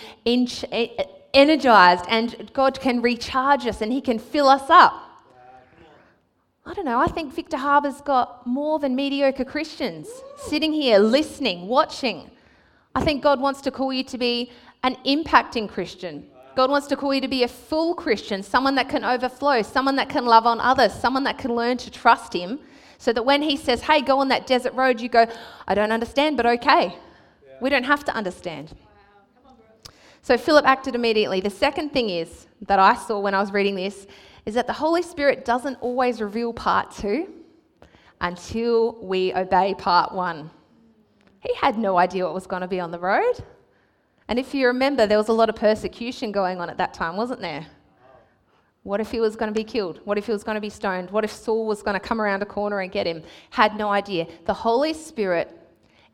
energized 1.34 2.06
and 2.08 2.50
God 2.54 2.80
can 2.80 3.02
recharge 3.02 3.68
us 3.68 3.82
and 3.82 3.92
He 3.92 4.00
can 4.00 4.18
fill 4.18 4.48
us 4.48 4.70
up? 4.70 4.94
I 6.66 6.74
don't 6.74 6.86
know. 6.86 7.00
I 7.00 7.08
think 7.08 7.34
Victor 7.34 7.58
Harbor's 7.58 8.00
got 8.00 8.48
more 8.48 8.80
than 8.80 8.96
mediocre 8.96 9.44
Christians 9.44 10.08
sitting 10.38 10.72
here, 10.72 11.00
listening, 11.00 11.68
watching. 11.68 12.32
I 12.96 13.04
think 13.04 13.24
God 13.24 13.42
wants 13.42 13.60
to 13.62 13.72
call 13.72 13.92
you 13.92 14.04
to 14.06 14.18
be 14.18 14.52
an 14.84 14.96
impacting 15.06 15.68
Christian. 15.68 16.28
God 16.56 16.70
wants 16.70 16.88
to 16.88 16.96
call 16.96 17.14
you 17.14 17.22
to 17.22 17.28
be 17.28 17.44
a 17.44 17.48
full 17.48 17.94
Christian, 17.94 18.42
someone 18.42 18.76
that 18.76 18.88
can 18.88 19.04
overflow, 19.04 19.64
someone 19.64 19.98
that 19.98 20.08
can 20.08 20.26
love 20.26 20.46
on 20.46 20.62
others, 20.62 20.94
someone 20.94 21.24
that 21.26 21.38
can 21.38 21.56
learn 21.56 21.76
to 21.78 21.92
trust 21.92 22.34
Him. 22.34 22.60
So 23.00 23.12
that 23.14 23.24
when 23.24 23.42
He 23.42 23.58
says, 23.58 23.82
hey, 23.82 24.02
go 24.02 24.20
on 24.20 24.28
that 24.28 24.46
desert 24.46 24.74
road, 24.74 25.02
you 25.02 25.10
go, 25.10 25.26
I 25.68 25.74
don't 25.74 25.92
understand, 25.92 26.38
but 26.38 26.46
okay. 26.46 26.88
Yeah. 26.90 27.54
We 27.62 27.70
don't 27.72 27.86
have 27.86 28.04
to 28.06 28.14
understand. 28.14 28.76
Wow. 29.44 29.52
On, 29.52 29.56
so 30.22 30.38
Philip 30.38 30.66
acted 30.66 30.94
immediately. 30.94 31.40
The 31.40 31.50
second 31.50 31.92
thing 31.92 32.10
is 32.10 32.46
that 32.68 32.78
I 32.78 32.96
saw 32.96 33.20
when 33.20 33.34
I 33.34 33.40
was 33.40 33.52
reading 33.52 33.74
this 33.74 34.06
is 34.46 34.54
that 34.56 34.68
the 34.68 34.74
Holy 34.74 35.02
Spirit 35.02 35.46
doesn't 35.46 35.78
always 35.82 36.22
reveal 36.22 36.52
part 36.54 36.92
two 36.92 37.34
until 38.20 38.98
we 39.02 39.34
obey 39.34 39.74
part 39.76 40.14
one. 40.14 40.52
He 41.40 41.54
had 41.56 41.78
no 41.78 41.98
idea 41.98 42.26
what 42.26 42.34
was 42.34 42.48
going 42.48 42.62
to 42.62 42.68
be 42.68 42.82
on 42.82 42.92
the 42.92 43.00
road. 43.00 43.44
And 44.28 44.38
if 44.38 44.54
you 44.54 44.68
remember, 44.68 45.08
there 45.08 45.18
was 45.18 45.30
a 45.30 45.34
lot 45.34 45.48
of 45.48 45.56
persecution 45.56 46.34
going 46.34 46.60
on 46.60 46.70
at 46.70 46.78
that 46.78 46.94
time, 46.94 47.16
wasn't 47.16 47.40
there? 47.40 47.66
What 48.84 49.02
if 49.02 49.12
he 49.12 49.20
was 49.20 49.36
going 49.36 49.54
to 49.54 49.58
be 49.58 49.64
killed? 49.64 50.00
What 50.06 50.18
if 50.18 50.26
he 50.26 50.32
was 50.32 50.44
going 50.44 50.56
to 50.56 50.62
be 50.62 50.70
stoned? 50.70 51.12
What 51.12 51.24
if 51.24 51.32
Saul 51.32 51.66
was 51.66 51.84
going 51.84 51.96
to 51.96 52.00
come 52.00 52.22
around 52.22 52.42
a 52.42 52.46
corner 52.46 52.80
and 52.80 52.92
get 52.92 53.06
him? 53.06 53.24
Had 53.50 53.78
no 53.78 53.90
idea. 53.90 54.28
The 54.46 54.54
Holy 54.54 54.94
Spirit 54.94 55.56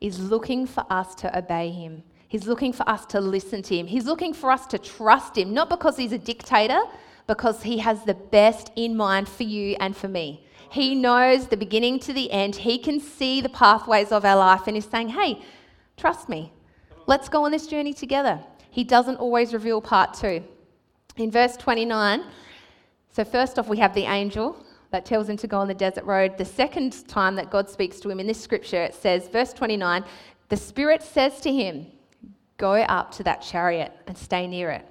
is 0.01 0.19
looking 0.19 0.65
for 0.65 0.85
us 0.89 1.15
to 1.15 1.37
obey 1.37 1.69
him. 1.69 2.03
He's 2.27 2.47
looking 2.47 2.73
for 2.73 2.87
us 2.89 3.05
to 3.07 3.21
listen 3.21 3.61
to 3.63 3.77
him. 3.77 3.87
He's 3.87 4.05
looking 4.05 4.33
for 4.33 4.51
us 4.51 4.65
to 4.67 4.79
trust 4.79 5.37
him, 5.37 5.53
not 5.53 5.69
because 5.69 5.95
he's 5.95 6.11
a 6.11 6.17
dictator, 6.17 6.81
because 7.27 7.63
he 7.63 7.77
has 7.77 8.03
the 8.03 8.13
best 8.13 8.71
in 8.75 8.97
mind 8.97 9.29
for 9.29 9.43
you 9.43 9.75
and 9.79 9.95
for 9.95 10.07
me. 10.07 10.45
He 10.69 10.95
knows 10.95 11.47
the 11.47 11.57
beginning 11.57 11.99
to 11.99 12.13
the 12.13 12.31
end. 12.31 12.55
He 12.55 12.77
can 12.77 12.99
see 12.99 13.41
the 13.41 13.49
pathways 13.49 14.11
of 14.11 14.25
our 14.25 14.35
life 14.35 14.63
and 14.67 14.75
he's 14.75 14.89
saying, 14.89 15.09
hey, 15.09 15.41
trust 15.95 16.27
me. 16.27 16.51
Let's 17.07 17.29
go 17.29 17.45
on 17.45 17.51
this 17.51 17.67
journey 17.67 17.93
together. 17.93 18.43
He 18.71 18.83
doesn't 18.83 19.17
always 19.17 19.53
reveal 19.53 19.79
part 19.79 20.15
two. 20.15 20.43
In 21.15 21.31
verse 21.31 21.55
29, 21.55 22.23
so 23.15 23.23
first 23.23 23.57
off, 23.57 23.69
we 23.69 23.77
have 23.77 23.95
the 23.95 24.03
angel 24.03 24.61
that 24.91 25.05
tells 25.05 25.29
him 25.29 25.37
to 25.37 25.47
go 25.47 25.57
on 25.57 25.69
the 25.69 25.73
desert 25.73 26.03
road. 26.03 26.37
The 26.37 26.43
second 26.43 27.07
time 27.07 27.35
that 27.35 27.49
God 27.49 27.69
speaks 27.69 28.01
to 28.01 28.09
him 28.09 28.19
in 28.19 28.27
this 28.27 28.41
scripture, 28.41 28.83
it 28.83 28.93
says, 28.93 29.29
verse 29.29 29.53
29, 29.53 30.03
the 30.49 30.57
Spirit 30.57 31.01
says 31.01 31.39
to 31.39 31.49
him, 31.49 31.87
Go 32.57 32.73
up 32.73 33.11
to 33.11 33.23
that 33.23 33.41
chariot 33.41 33.93
and 34.07 34.17
stay 34.17 34.47
near 34.47 34.69
it. 34.69 34.85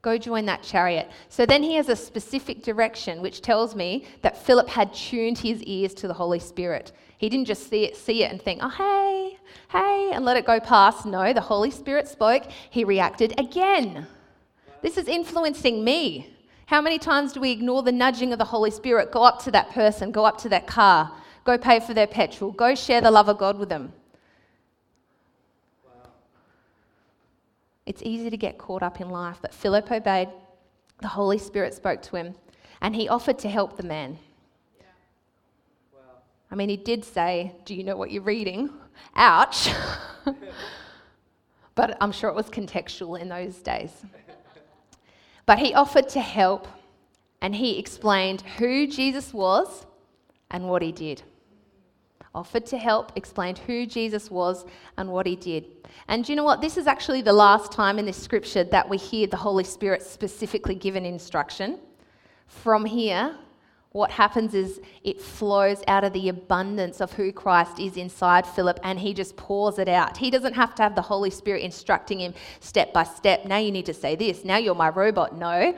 Go 0.00 0.16
join 0.16 0.46
that 0.46 0.62
chariot. 0.62 1.10
So 1.28 1.44
then 1.44 1.62
he 1.62 1.74
has 1.74 1.90
a 1.90 1.96
specific 1.96 2.62
direction, 2.62 3.20
which 3.20 3.42
tells 3.42 3.74
me 3.74 4.06
that 4.22 4.38
Philip 4.38 4.70
had 4.70 4.94
tuned 4.94 5.36
his 5.36 5.62
ears 5.64 5.92
to 5.94 6.08
the 6.08 6.14
Holy 6.14 6.38
Spirit. 6.38 6.92
He 7.18 7.28
didn't 7.28 7.46
just 7.46 7.68
see 7.68 7.84
it, 7.84 7.94
see 7.94 8.24
it 8.24 8.32
and 8.32 8.40
think, 8.40 8.60
oh, 8.62 8.70
hey, 8.70 9.38
hey, 9.68 10.12
and 10.14 10.24
let 10.24 10.38
it 10.38 10.46
go 10.46 10.60
past. 10.60 11.04
No, 11.04 11.34
the 11.34 11.42
Holy 11.42 11.70
Spirit 11.70 12.08
spoke. 12.08 12.44
He 12.70 12.84
reacted 12.84 13.38
again. 13.38 14.06
This 14.80 14.96
is 14.96 15.08
influencing 15.08 15.84
me. 15.84 16.35
How 16.66 16.80
many 16.80 16.98
times 16.98 17.32
do 17.32 17.40
we 17.40 17.52
ignore 17.52 17.82
the 17.82 17.92
nudging 17.92 18.32
of 18.32 18.38
the 18.38 18.44
Holy 18.44 18.72
Spirit? 18.72 19.12
Go 19.12 19.22
up 19.22 19.42
to 19.44 19.52
that 19.52 19.70
person, 19.70 20.10
go 20.10 20.24
up 20.24 20.36
to 20.38 20.48
that 20.48 20.66
car, 20.66 21.12
go 21.44 21.56
pay 21.56 21.78
for 21.78 21.94
their 21.94 22.08
petrol, 22.08 22.50
go 22.50 22.74
share 22.74 23.00
the 23.00 23.10
love 23.10 23.28
of 23.28 23.38
God 23.38 23.56
with 23.56 23.68
them. 23.68 23.92
It's 27.86 28.02
easy 28.02 28.30
to 28.30 28.36
get 28.36 28.58
caught 28.58 28.82
up 28.82 29.00
in 29.00 29.10
life, 29.10 29.38
but 29.40 29.54
Philip 29.54 29.90
obeyed. 29.92 30.28
The 31.02 31.08
Holy 31.08 31.38
Spirit 31.38 31.72
spoke 31.72 32.02
to 32.02 32.16
him, 32.16 32.34
and 32.80 32.96
he 32.96 33.08
offered 33.08 33.38
to 33.40 33.48
help 33.48 33.76
the 33.76 33.84
man. 33.84 34.18
I 36.50 36.54
mean, 36.56 36.68
he 36.68 36.76
did 36.76 37.04
say, 37.04 37.52
Do 37.64 37.74
you 37.74 37.84
know 37.84 37.96
what 37.96 38.10
you're 38.10 38.22
reading? 38.22 38.70
Ouch. 39.14 39.68
but 41.76 41.96
I'm 42.00 42.10
sure 42.10 42.28
it 42.28 42.34
was 42.34 42.46
contextual 42.46 43.20
in 43.20 43.28
those 43.28 43.56
days. 43.56 43.92
But 45.46 45.60
he 45.60 45.74
offered 45.74 46.08
to 46.10 46.20
help 46.20 46.68
and 47.40 47.54
he 47.54 47.78
explained 47.78 48.42
who 48.58 48.86
Jesus 48.86 49.32
was 49.32 49.86
and 50.50 50.68
what 50.68 50.82
he 50.82 50.92
did. 50.92 51.22
Offered 52.34 52.66
to 52.66 52.76
help, 52.76 53.12
explained 53.16 53.58
who 53.58 53.86
Jesus 53.86 54.30
was 54.30 54.66
and 54.98 55.08
what 55.08 55.24
he 55.24 55.36
did. 55.36 55.64
And 56.08 56.28
you 56.28 56.36
know 56.36 56.44
what? 56.44 56.60
This 56.60 56.76
is 56.76 56.86
actually 56.86 57.22
the 57.22 57.32
last 57.32 57.72
time 57.72 57.98
in 57.98 58.04
this 58.04 58.22
scripture 58.22 58.64
that 58.64 58.88
we 58.88 58.98
hear 58.98 59.26
the 59.26 59.38
Holy 59.38 59.64
Spirit 59.64 60.02
specifically 60.02 60.74
given 60.74 61.06
instruction. 61.06 61.78
From 62.46 62.84
here, 62.84 63.36
what 63.96 64.10
happens 64.10 64.52
is 64.52 64.78
it 65.04 65.18
flows 65.18 65.82
out 65.88 66.04
of 66.04 66.12
the 66.12 66.28
abundance 66.28 67.00
of 67.00 67.14
who 67.14 67.32
Christ 67.32 67.80
is 67.80 67.96
inside 67.96 68.46
Philip 68.46 68.78
and 68.82 69.00
he 69.00 69.14
just 69.14 69.38
pours 69.38 69.78
it 69.78 69.88
out. 69.88 70.18
He 70.18 70.30
doesn't 70.30 70.52
have 70.52 70.74
to 70.74 70.82
have 70.82 70.94
the 70.94 71.00
Holy 71.00 71.30
Spirit 71.30 71.62
instructing 71.62 72.20
him 72.20 72.34
step 72.60 72.92
by 72.92 73.04
step. 73.04 73.46
Now 73.46 73.56
you 73.56 73.72
need 73.72 73.86
to 73.86 73.94
say 73.94 74.14
this. 74.14 74.44
Now 74.44 74.58
you're 74.58 74.74
my 74.74 74.90
robot. 74.90 75.38
No. 75.38 75.74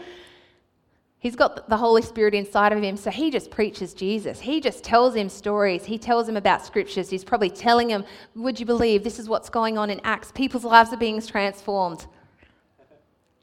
He's 1.21 1.37
got 1.37 1.69
the 1.69 1.77
Holy 1.77 2.03
Spirit 2.03 2.35
inside 2.35 2.73
of 2.73 2.83
him, 2.83 2.97
so 2.97 3.11
he 3.11 3.31
just 3.31 3.53
preaches 3.53 3.95
Jesus. 3.95 4.41
He 4.41 4.61
just 4.61 4.83
tells 4.83 5.15
him 5.15 5.29
stories. 5.29 5.85
He 5.85 5.97
tells 5.97 6.29
him 6.29 6.37
about 6.37 6.67
scriptures. 6.67 7.11
He's 7.11 7.25
probably 7.25 7.51
telling 7.51 7.89
him, 7.89 8.05
Would 8.35 8.59
you 8.59 8.67
believe 8.67 9.05
this 9.05 9.21
is 9.21 9.29
what's 9.29 9.49
going 9.49 9.79
on 9.79 9.91
in 9.91 10.01
Acts? 10.03 10.33
People's 10.33 10.65
lives 10.65 10.93
are 10.93 10.97
being 10.97 11.21
transformed 11.21 12.07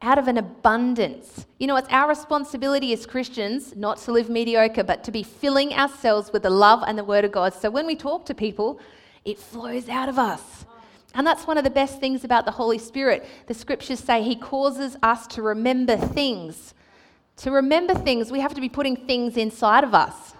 out 0.05 0.17
of 0.17 0.27
an 0.27 0.37
abundance. 0.37 1.45
You 1.59 1.67
know, 1.67 1.75
it's 1.75 1.89
our 1.89 2.07
responsibility 2.07 2.93
as 2.93 3.05
Christians 3.05 3.75
not 3.75 3.97
to 3.99 4.11
live 4.11 4.29
mediocre, 4.29 4.83
but 4.83 5.03
to 5.03 5.11
be 5.11 5.23
filling 5.23 5.73
ourselves 5.73 6.31
with 6.31 6.43
the 6.43 6.49
love 6.49 6.83
and 6.87 6.97
the 6.97 7.03
Word 7.03 7.25
of 7.25 7.31
God. 7.31 7.53
So 7.53 7.69
when 7.69 7.85
we 7.85 7.95
talk 7.95 8.25
to 8.27 8.33
people, 8.33 8.79
it 9.25 9.37
flows 9.37 9.89
out 9.89 10.07
of 10.07 10.17
us. 10.17 10.65
And 11.13 11.25
that's 11.25 11.47
one 11.47 11.57
of 11.57 11.63
the 11.63 11.69
best 11.69 11.99
things 11.99 12.23
about 12.23 12.45
the 12.45 12.51
Holy 12.51 12.77
Spirit. 12.77 13.27
The 13.47 13.53
scriptures 13.53 13.99
say 13.99 14.21
He 14.23 14.35
causes 14.35 14.95
us 15.01 15.27
to 15.27 15.41
remember 15.41 15.97
things 15.97 16.73
to 17.37 17.51
remember 17.51 17.93
things, 17.93 18.31
we 18.31 18.39
have 18.39 18.53
to 18.53 18.61
be 18.61 18.69
putting 18.69 18.95
things 18.95 19.37
inside 19.37 19.83
of 19.83 19.93
us. 19.93 20.33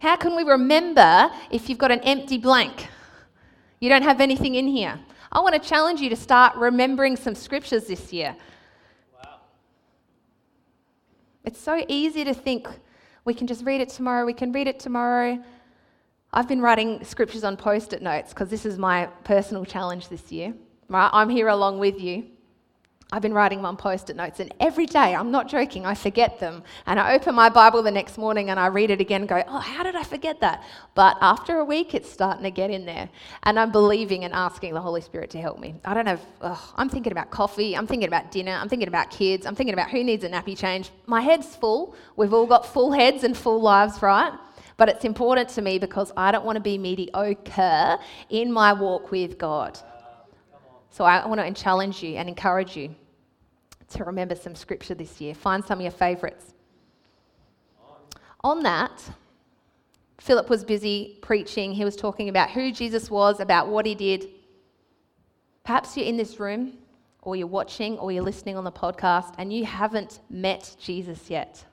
How 0.00 0.16
can 0.16 0.36
we 0.36 0.42
remember 0.42 1.30
if 1.50 1.68
you've 1.68 1.78
got 1.78 1.90
an 1.90 2.00
empty 2.00 2.38
blank? 2.38 2.88
You 3.80 3.88
don't 3.88 4.02
have 4.02 4.20
anything 4.20 4.54
in 4.54 4.66
here. 4.66 4.98
I 5.30 5.40
want 5.40 5.60
to 5.60 5.68
challenge 5.68 6.00
you 6.00 6.08
to 6.10 6.16
start 6.16 6.56
remembering 6.56 7.16
some 7.16 7.34
scriptures 7.34 7.86
this 7.86 8.12
year. 8.12 8.36
It's 11.44 11.60
so 11.60 11.84
easy 11.88 12.24
to 12.24 12.32
think 12.32 12.68
we 13.24 13.34
can 13.34 13.46
just 13.46 13.64
read 13.64 13.80
it 13.80 13.90
tomorrow, 13.90 14.24
we 14.24 14.32
can 14.32 14.52
read 14.52 14.66
it 14.66 14.80
tomorrow. 14.80 15.42
I've 16.32 16.48
been 16.48 16.60
writing 16.60 17.04
scriptures 17.04 17.44
on 17.44 17.56
post 17.56 17.92
it 17.92 18.02
notes 18.02 18.30
because 18.32 18.48
this 18.48 18.66
is 18.66 18.78
my 18.78 19.06
personal 19.24 19.64
challenge 19.64 20.08
this 20.08 20.32
year. 20.32 20.54
Right? 20.88 21.10
I'm 21.12 21.28
here 21.28 21.48
along 21.48 21.78
with 21.78 22.00
you. 22.00 22.26
I've 23.12 23.22
been 23.22 23.34
writing 23.34 23.58
them 23.58 23.66
on 23.66 23.76
post 23.76 24.10
it 24.10 24.16
notes, 24.16 24.40
and 24.40 24.52
every 24.58 24.86
day, 24.86 25.14
I'm 25.14 25.30
not 25.30 25.48
joking, 25.48 25.86
I 25.86 25.94
forget 25.94 26.40
them. 26.40 26.64
And 26.86 26.98
I 26.98 27.14
open 27.14 27.34
my 27.34 27.48
Bible 27.48 27.82
the 27.82 27.90
next 27.90 28.18
morning 28.18 28.50
and 28.50 28.58
I 28.58 28.66
read 28.66 28.90
it 28.90 29.00
again 29.00 29.22
and 29.22 29.28
go, 29.28 29.42
oh, 29.46 29.58
how 29.58 29.82
did 29.82 29.94
I 29.94 30.02
forget 30.02 30.40
that? 30.40 30.64
But 30.94 31.16
after 31.20 31.58
a 31.58 31.64
week, 31.64 31.94
it's 31.94 32.10
starting 32.10 32.42
to 32.42 32.50
get 32.50 32.70
in 32.70 32.86
there. 32.86 33.08
And 33.44 33.60
I'm 33.60 33.70
believing 33.70 34.24
and 34.24 34.34
asking 34.34 34.74
the 34.74 34.80
Holy 34.80 35.00
Spirit 35.00 35.30
to 35.30 35.40
help 35.40 35.60
me. 35.60 35.74
I 35.84 35.94
don't 35.94 36.06
know, 36.06 36.14
if, 36.14 36.58
I'm 36.76 36.88
thinking 36.88 37.12
about 37.12 37.30
coffee, 37.30 37.76
I'm 37.76 37.86
thinking 37.86 38.08
about 38.08 38.32
dinner, 38.32 38.52
I'm 38.52 38.68
thinking 38.68 38.88
about 38.88 39.10
kids, 39.10 39.46
I'm 39.46 39.54
thinking 39.54 39.74
about 39.74 39.90
who 39.90 40.02
needs 40.02 40.24
a 40.24 40.28
nappy 40.28 40.58
change. 40.58 40.90
My 41.06 41.20
head's 41.20 41.54
full. 41.54 41.94
We've 42.16 42.32
all 42.32 42.46
got 42.46 42.66
full 42.66 42.90
heads 42.90 43.22
and 43.22 43.36
full 43.36 43.60
lives, 43.60 44.02
right? 44.02 44.32
But 44.76 44.88
it's 44.88 45.04
important 45.04 45.50
to 45.50 45.62
me 45.62 45.78
because 45.78 46.10
I 46.16 46.32
don't 46.32 46.44
want 46.44 46.56
to 46.56 46.62
be 46.62 46.78
mediocre 46.78 47.98
in 48.30 48.50
my 48.50 48.72
walk 48.72 49.12
with 49.12 49.38
God. 49.38 49.78
So 50.94 51.02
I 51.02 51.26
want 51.26 51.40
to 51.40 51.60
challenge 51.60 52.04
you 52.04 52.14
and 52.18 52.28
encourage 52.28 52.76
you 52.76 52.94
to 53.94 54.04
remember 54.04 54.36
some 54.36 54.54
scripture 54.54 54.94
this 54.94 55.20
year. 55.20 55.34
Find 55.34 55.64
some 55.64 55.80
of 55.80 55.82
your 55.82 55.90
favourites. 55.90 56.54
On 58.44 58.62
that, 58.62 59.02
Philip 60.18 60.48
was 60.48 60.62
busy 60.62 61.18
preaching. 61.20 61.72
He 61.72 61.84
was 61.84 61.96
talking 61.96 62.28
about 62.28 62.50
who 62.50 62.70
Jesus 62.70 63.10
was, 63.10 63.40
about 63.40 63.66
what 63.66 63.86
he 63.86 63.96
did. 63.96 64.28
Perhaps 65.64 65.96
you're 65.96 66.06
in 66.06 66.16
this 66.16 66.38
room, 66.38 66.74
or 67.22 67.34
you're 67.34 67.48
watching, 67.48 67.98
or 67.98 68.12
you're 68.12 68.22
listening 68.22 68.56
on 68.56 68.62
the 68.62 68.70
podcast, 68.70 69.34
and 69.36 69.52
you 69.52 69.64
haven't 69.64 70.20
met 70.30 70.76
Jesus 70.80 71.28
yet. 71.28 71.64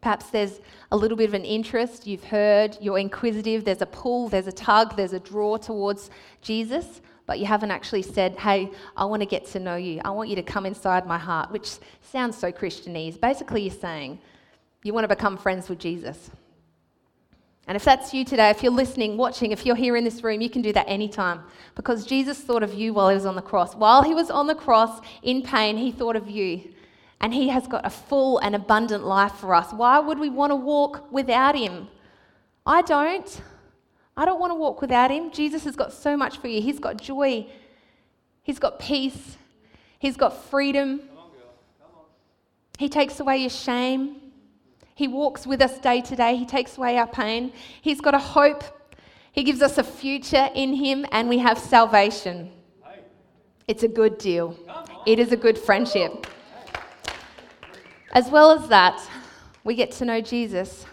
Perhaps 0.00 0.30
there's 0.30 0.60
a 0.92 0.96
little 0.96 1.16
bit 1.16 1.28
of 1.28 1.34
an 1.34 1.44
interest, 1.44 2.06
you've 2.06 2.24
heard, 2.24 2.78
you're 2.80 2.98
inquisitive, 2.98 3.64
there's 3.64 3.82
a 3.82 3.86
pull, 3.86 4.28
there's 4.28 4.46
a 4.46 4.52
tug, 4.52 4.96
there's 4.96 5.12
a 5.12 5.20
draw 5.20 5.56
towards 5.56 6.10
Jesus 6.40 7.00
but 7.28 7.38
you 7.38 7.44
haven't 7.44 7.70
actually 7.70 8.00
said, 8.00 8.34
hey, 8.38 8.70
I 8.96 9.04
want 9.04 9.20
to 9.20 9.26
get 9.26 9.44
to 9.48 9.60
know 9.60 9.76
you. 9.76 10.00
I 10.02 10.08
want 10.08 10.30
you 10.30 10.36
to 10.36 10.42
come 10.42 10.64
inside 10.64 11.06
my 11.06 11.18
heart, 11.18 11.50
which 11.50 11.72
sounds 12.00 12.38
so 12.38 12.50
Christianese. 12.50 13.20
Basically, 13.20 13.60
you're 13.60 13.70
saying 13.70 14.18
you 14.82 14.94
want 14.94 15.04
to 15.04 15.14
become 15.14 15.36
friends 15.36 15.68
with 15.68 15.78
Jesus. 15.78 16.30
And 17.66 17.76
if 17.76 17.84
that's 17.84 18.14
you 18.14 18.24
today, 18.24 18.48
if 18.48 18.62
you're 18.62 18.72
listening, 18.72 19.18
watching, 19.18 19.52
if 19.52 19.66
you're 19.66 19.76
here 19.76 19.94
in 19.94 20.04
this 20.04 20.24
room, 20.24 20.40
you 20.40 20.48
can 20.48 20.62
do 20.62 20.72
that 20.72 20.88
anytime. 20.88 21.42
Because 21.74 22.06
Jesus 22.06 22.38
thought 22.38 22.62
of 22.62 22.72
you 22.72 22.94
while 22.94 23.10
he 23.10 23.14
was 23.14 23.26
on 23.26 23.36
the 23.36 23.42
cross. 23.42 23.74
While 23.74 24.02
he 24.02 24.14
was 24.14 24.30
on 24.30 24.46
the 24.46 24.54
cross 24.54 25.02
in 25.22 25.42
pain, 25.42 25.76
he 25.76 25.92
thought 25.92 26.16
of 26.16 26.30
you. 26.30 26.72
And 27.20 27.34
he 27.34 27.48
has 27.48 27.66
got 27.66 27.84
a 27.84 27.90
full 27.90 28.38
and 28.38 28.54
abundant 28.54 29.04
life 29.04 29.32
for 29.32 29.54
us. 29.54 29.72
Why 29.72 29.98
would 29.98 30.18
we 30.18 30.30
want 30.30 30.50
to 30.52 30.56
walk 30.56 31.10
without 31.10 31.56
him? 31.56 31.88
I 32.64 32.82
don't. 32.82 33.42
I 34.16 34.24
don't 34.24 34.40
want 34.40 34.50
to 34.50 34.56
walk 34.56 34.80
without 34.80 35.10
him. 35.10 35.30
Jesus 35.30 35.64
has 35.64 35.76
got 35.76 35.92
so 35.92 36.16
much 36.16 36.38
for 36.38 36.48
you. 36.48 36.60
He's 36.60 36.78
got 36.78 37.00
joy, 37.00 37.46
he's 38.42 38.58
got 38.58 38.78
peace, 38.78 39.36
he's 39.98 40.16
got 40.16 40.44
freedom. 40.44 40.98
Come 40.98 41.08
on, 41.18 41.30
Come 41.80 41.90
on. 41.96 42.04
He 42.78 42.88
takes 42.88 43.20
away 43.20 43.38
your 43.38 43.50
shame. 43.50 44.16
He 44.94 45.06
walks 45.06 45.46
with 45.46 45.62
us 45.62 45.78
day 45.78 46.00
to 46.00 46.16
day. 46.16 46.34
He 46.34 46.44
takes 46.44 46.76
away 46.76 46.98
our 46.98 47.06
pain. 47.06 47.52
He's 47.80 48.00
got 48.00 48.14
a 48.14 48.18
hope. 48.18 48.64
He 49.30 49.44
gives 49.44 49.62
us 49.62 49.78
a 49.78 49.84
future 49.84 50.50
in 50.56 50.74
Him, 50.74 51.06
and 51.12 51.28
we 51.28 51.38
have 51.38 51.56
salvation. 51.56 52.50
It's 53.68 53.84
a 53.84 53.88
good 53.88 54.18
deal. 54.18 54.58
It 55.06 55.20
is 55.20 55.30
a 55.30 55.36
good 55.36 55.56
friendship. 55.56 56.26
As 58.12 58.30
well 58.30 58.50
as 58.50 58.68
that, 58.68 59.00
we 59.64 59.74
get 59.74 59.90
to 59.92 60.04
know 60.04 60.20
Jesus. 60.20 60.86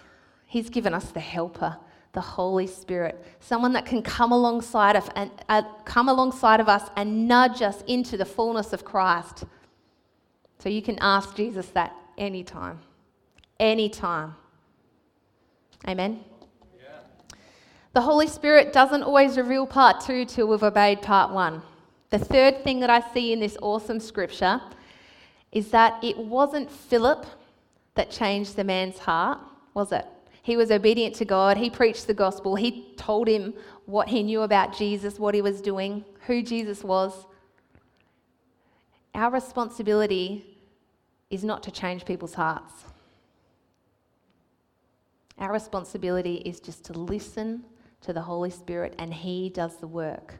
He's 0.45 0.69
given 0.69 0.93
us 0.93 1.11
the 1.11 1.19
helper 1.19 1.77
the 2.15 2.21
Holy 2.21 2.65
Spirit, 2.65 3.23
someone 3.41 3.73
that 3.73 3.85
can 3.85 4.01
come 4.01 4.31
alongside 4.31 4.95
of 4.95 5.07
and 5.15 5.29
uh, 5.49 5.61
come 5.83 6.09
alongside 6.09 6.61
of 6.61 6.67
us 6.67 6.89
and 6.95 7.27
nudge 7.27 7.61
us 7.61 7.83
into 7.87 8.17
the 8.17 8.25
fullness 8.25 8.73
of 8.73 8.83
Christ. 8.83 9.43
So 10.59 10.69
you 10.69 10.81
can 10.81 10.97
ask 11.01 11.35
Jesus 11.35 11.67
that 11.71 11.93
anytime, 12.17 12.79
anytime. 13.59 14.33
Amen. 15.87 16.21
Yeah. 16.79 16.85
The 17.93 18.01
Holy 18.01 18.27
Spirit 18.27 18.71
doesn't 18.71 19.03
always 19.03 19.37
reveal 19.37 19.67
part 19.67 19.99
two 19.99 20.23
till 20.23 20.47
we've 20.47 20.63
obeyed 20.63 21.01
part 21.01 21.31
one. 21.31 21.61
The 22.11 22.19
third 22.19 22.63
thing 22.63 22.79
that 22.79 22.89
I 22.89 23.01
see 23.13 23.33
in 23.33 23.41
this 23.41 23.57
awesome 23.61 23.99
scripture 23.99 24.61
is 25.55 25.71
that 25.71 26.03
it 26.03 26.17
wasn't 26.17 26.69
Philip 26.69 27.25
that 27.95 28.11
changed 28.11 28.55
the 28.55 28.63
man's 28.63 28.99
heart, 28.99 29.39
was 29.73 29.91
it? 29.91 30.05
He 30.43 30.57
was 30.57 30.69
obedient 30.69 31.15
to 31.15 31.25
God. 31.25 31.57
He 31.57 31.71
preached 31.71 32.05
the 32.05 32.13
gospel. 32.13 32.55
He 32.55 32.93
told 32.97 33.27
him 33.27 33.55
what 33.85 34.09
he 34.09 34.21
knew 34.21 34.41
about 34.41 34.77
Jesus, 34.77 35.17
what 35.17 35.33
he 35.33 35.41
was 35.41 35.61
doing, 35.61 36.05
who 36.27 36.43
Jesus 36.43 36.83
was. 36.83 37.25
Our 39.15 39.31
responsibility 39.31 40.57
is 41.29 41.43
not 41.43 41.63
to 41.63 41.71
change 41.71 42.05
people's 42.05 42.33
hearts. 42.33 42.83
Our 45.39 45.51
responsibility 45.51 46.35
is 46.45 46.59
just 46.59 46.83
to 46.85 46.93
listen 46.93 47.63
to 48.01 48.13
the 48.13 48.21
Holy 48.21 48.49
Spirit, 48.49 48.93
and 48.99 49.13
He 49.13 49.49
does 49.49 49.77
the 49.77 49.87
work. 49.87 50.35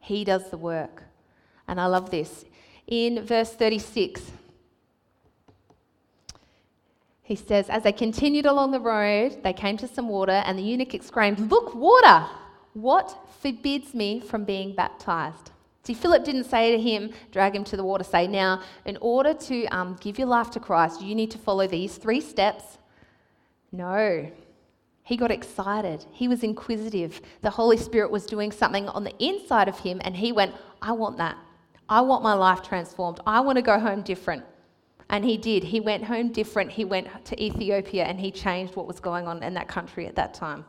He 0.00 0.24
does 0.24 0.50
the 0.50 0.58
work. 0.58 1.04
And 1.66 1.80
I 1.80 1.86
love 1.86 2.10
this. 2.10 2.44
In 2.88 3.22
verse 3.22 3.52
36, 3.52 4.32
he 7.22 7.36
says, 7.36 7.68
As 7.68 7.82
they 7.82 7.92
continued 7.92 8.46
along 8.46 8.70
the 8.70 8.80
road, 8.80 9.42
they 9.44 9.52
came 9.52 9.76
to 9.76 9.86
some 9.86 10.08
water, 10.08 10.42
and 10.46 10.58
the 10.58 10.62
eunuch 10.62 10.94
exclaimed, 10.94 11.38
Look, 11.50 11.74
water! 11.74 12.26
What 12.72 13.14
forbids 13.42 13.92
me 13.92 14.20
from 14.20 14.44
being 14.44 14.74
baptized? 14.74 15.50
See, 15.82 15.92
Philip 15.92 16.24
didn't 16.24 16.44
say 16.44 16.72
to 16.72 16.80
him, 16.80 17.10
drag 17.30 17.54
him 17.54 17.64
to 17.64 17.76
the 17.76 17.84
water, 17.84 18.04
say, 18.04 18.26
Now, 18.26 18.62
in 18.86 18.96
order 19.02 19.34
to 19.34 19.66
um, 19.66 19.98
give 20.00 20.18
your 20.18 20.28
life 20.28 20.50
to 20.52 20.60
Christ, 20.60 21.02
you 21.02 21.14
need 21.14 21.30
to 21.32 21.38
follow 21.38 21.66
these 21.66 21.98
three 21.98 22.22
steps. 22.22 22.78
No. 23.70 24.30
He 25.02 25.18
got 25.18 25.30
excited. 25.30 26.06
He 26.12 26.26
was 26.26 26.42
inquisitive. 26.42 27.20
The 27.42 27.50
Holy 27.50 27.76
Spirit 27.76 28.10
was 28.10 28.24
doing 28.24 28.50
something 28.50 28.88
on 28.88 29.04
the 29.04 29.14
inside 29.22 29.68
of 29.68 29.78
him, 29.78 30.00
and 30.02 30.16
he 30.16 30.32
went, 30.32 30.54
I 30.80 30.92
want 30.92 31.18
that. 31.18 31.36
I 31.88 32.00
want 32.02 32.22
my 32.22 32.34
life 32.34 32.62
transformed. 32.62 33.20
I 33.26 33.40
want 33.40 33.56
to 33.56 33.62
go 33.62 33.78
home 33.78 34.02
different. 34.02 34.44
And 35.10 35.24
he 35.24 35.38
did. 35.38 35.64
He 35.64 35.80
went 35.80 36.04
home 36.04 36.32
different. 36.32 36.70
He 36.70 36.84
went 36.84 37.08
to 37.24 37.42
Ethiopia 37.42 38.04
and 38.04 38.20
he 38.20 38.30
changed 38.30 38.76
what 38.76 38.86
was 38.86 39.00
going 39.00 39.26
on 39.26 39.42
in 39.42 39.54
that 39.54 39.68
country 39.68 40.06
at 40.06 40.14
that 40.16 40.34
time. 40.34 40.66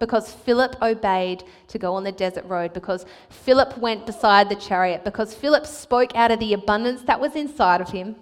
Because 0.00 0.32
Philip 0.32 0.82
obeyed 0.82 1.44
to 1.68 1.78
go 1.78 1.94
on 1.94 2.02
the 2.02 2.10
desert 2.10 2.44
road, 2.46 2.72
because 2.72 3.06
Philip 3.28 3.78
went 3.78 4.04
beside 4.04 4.48
the 4.48 4.56
chariot, 4.56 5.04
because 5.04 5.32
Philip 5.32 5.64
spoke 5.64 6.16
out 6.16 6.32
of 6.32 6.40
the 6.40 6.54
abundance 6.54 7.02
that 7.02 7.20
was 7.20 7.36
inside 7.36 7.80
of 7.80 7.90
him, 7.90 8.16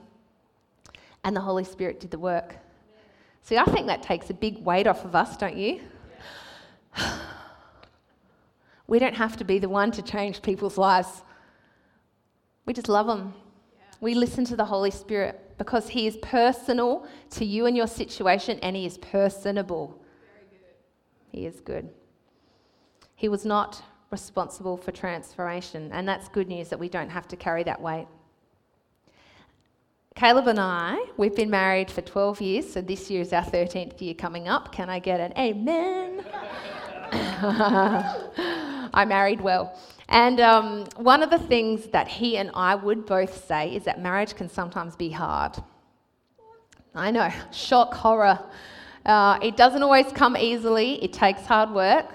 and 1.24 1.34
the 1.34 1.40
Holy 1.40 1.64
Spirit 1.64 1.98
did 1.98 2.10
the 2.10 2.18
work. 2.18 2.56
See, 3.40 3.56
I 3.56 3.64
think 3.64 3.86
that 3.86 4.02
takes 4.02 4.28
a 4.28 4.34
big 4.34 4.62
weight 4.62 4.86
off 4.86 5.06
of 5.06 5.14
us, 5.14 5.38
don't 5.38 5.56
you? 5.56 5.80
We 8.86 8.98
don't 8.98 9.14
have 9.14 9.36
to 9.36 9.44
be 9.44 9.60
the 9.60 9.68
one 9.68 9.92
to 9.92 10.02
change 10.02 10.42
people's 10.42 10.76
lives. 10.76 11.22
We 12.66 12.72
just 12.72 12.88
love 12.88 13.06
them 13.06 13.34
we 14.00 14.14
listen 14.14 14.44
to 14.46 14.56
the 14.56 14.64
Holy 14.64 14.90
Spirit 14.90 15.58
because 15.58 15.90
He 15.90 16.06
is 16.06 16.16
personal 16.18 17.06
to 17.30 17.44
you 17.44 17.66
and 17.66 17.76
your 17.76 17.86
situation 17.86 18.58
and 18.62 18.74
He 18.74 18.86
is 18.86 18.98
personable. 18.98 20.00
He 21.30 21.46
is 21.46 21.60
good. 21.60 21.90
He 23.14 23.28
was 23.28 23.44
not 23.44 23.82
responsible 24.10 24.76
for 24.76 24.90
transformation, 24.90 25.90
and 25.92 26.08
that's 26.08 26.28
good 26.28 26.48
news 26.48 26.68
that 26.70 26.78
we 26.78 26.88
don't 26.88 27.10
have 27.10 27.28
to 27.28 27.36
carry 27.36 27.62
that 27.64 27.80
weight. 27.80 28.08
Caleb 30.16 30.48
and 30.48 30.58
I, 30.58 31.06
we've 31.16 31.36
been 31.36 31.50
married 31.50 31.90
for 31.90 32.00
12 32.00 32.40
years, 32.40 32.72
so 32.72 32.80
this 32.80 33.08
year 33.10 33.20
is 33.20 33.32
our 33.32 33.44
13th 33.44 34.00
year 34.00 34.14
coming 34.14 34.48
up. 34.48 34.72
Can 34.72 34.90
I 34.90 34.98
get 34.98 35.20
an 35.20 35.32
amen? 35.38 36.24
I 38.92 39.04
married 39.06 39.40
well. 39.40 39.78
And 40.10 40.40
um, 40.40 40.86
one 40.96 41.22
of 41.22 41.30
the 41.30 41.38
things 41.38 41.86
that 41.88 42.08
he 42.08 42.36
and 42.36 42.50
I 42.52 42.74
would 42.74 43.06
both 43.06 43.46
say 43.46 43.74
is 43.74 43.84
that 43.84 44.02
marriage 44.02 44.34
can 44.34 44.48
sometimes 44.48 44.96
be 44.96 45.10
hard. 45.10 45.56
I 46.94 47.12
know, 47.12 47.30
shock, 47.52 47.94
horror. 47.94 48.38
Uh, 49.06 49.38
it 49.40 49.56
doesn't 49.56 49.82
always 49.82 50.06
come 50.12 50.36
easily, 50.36 51.02
it 51.02 51.12
takes 51.12 51.46
hard 51.46 51.70
work. 51.70 52.06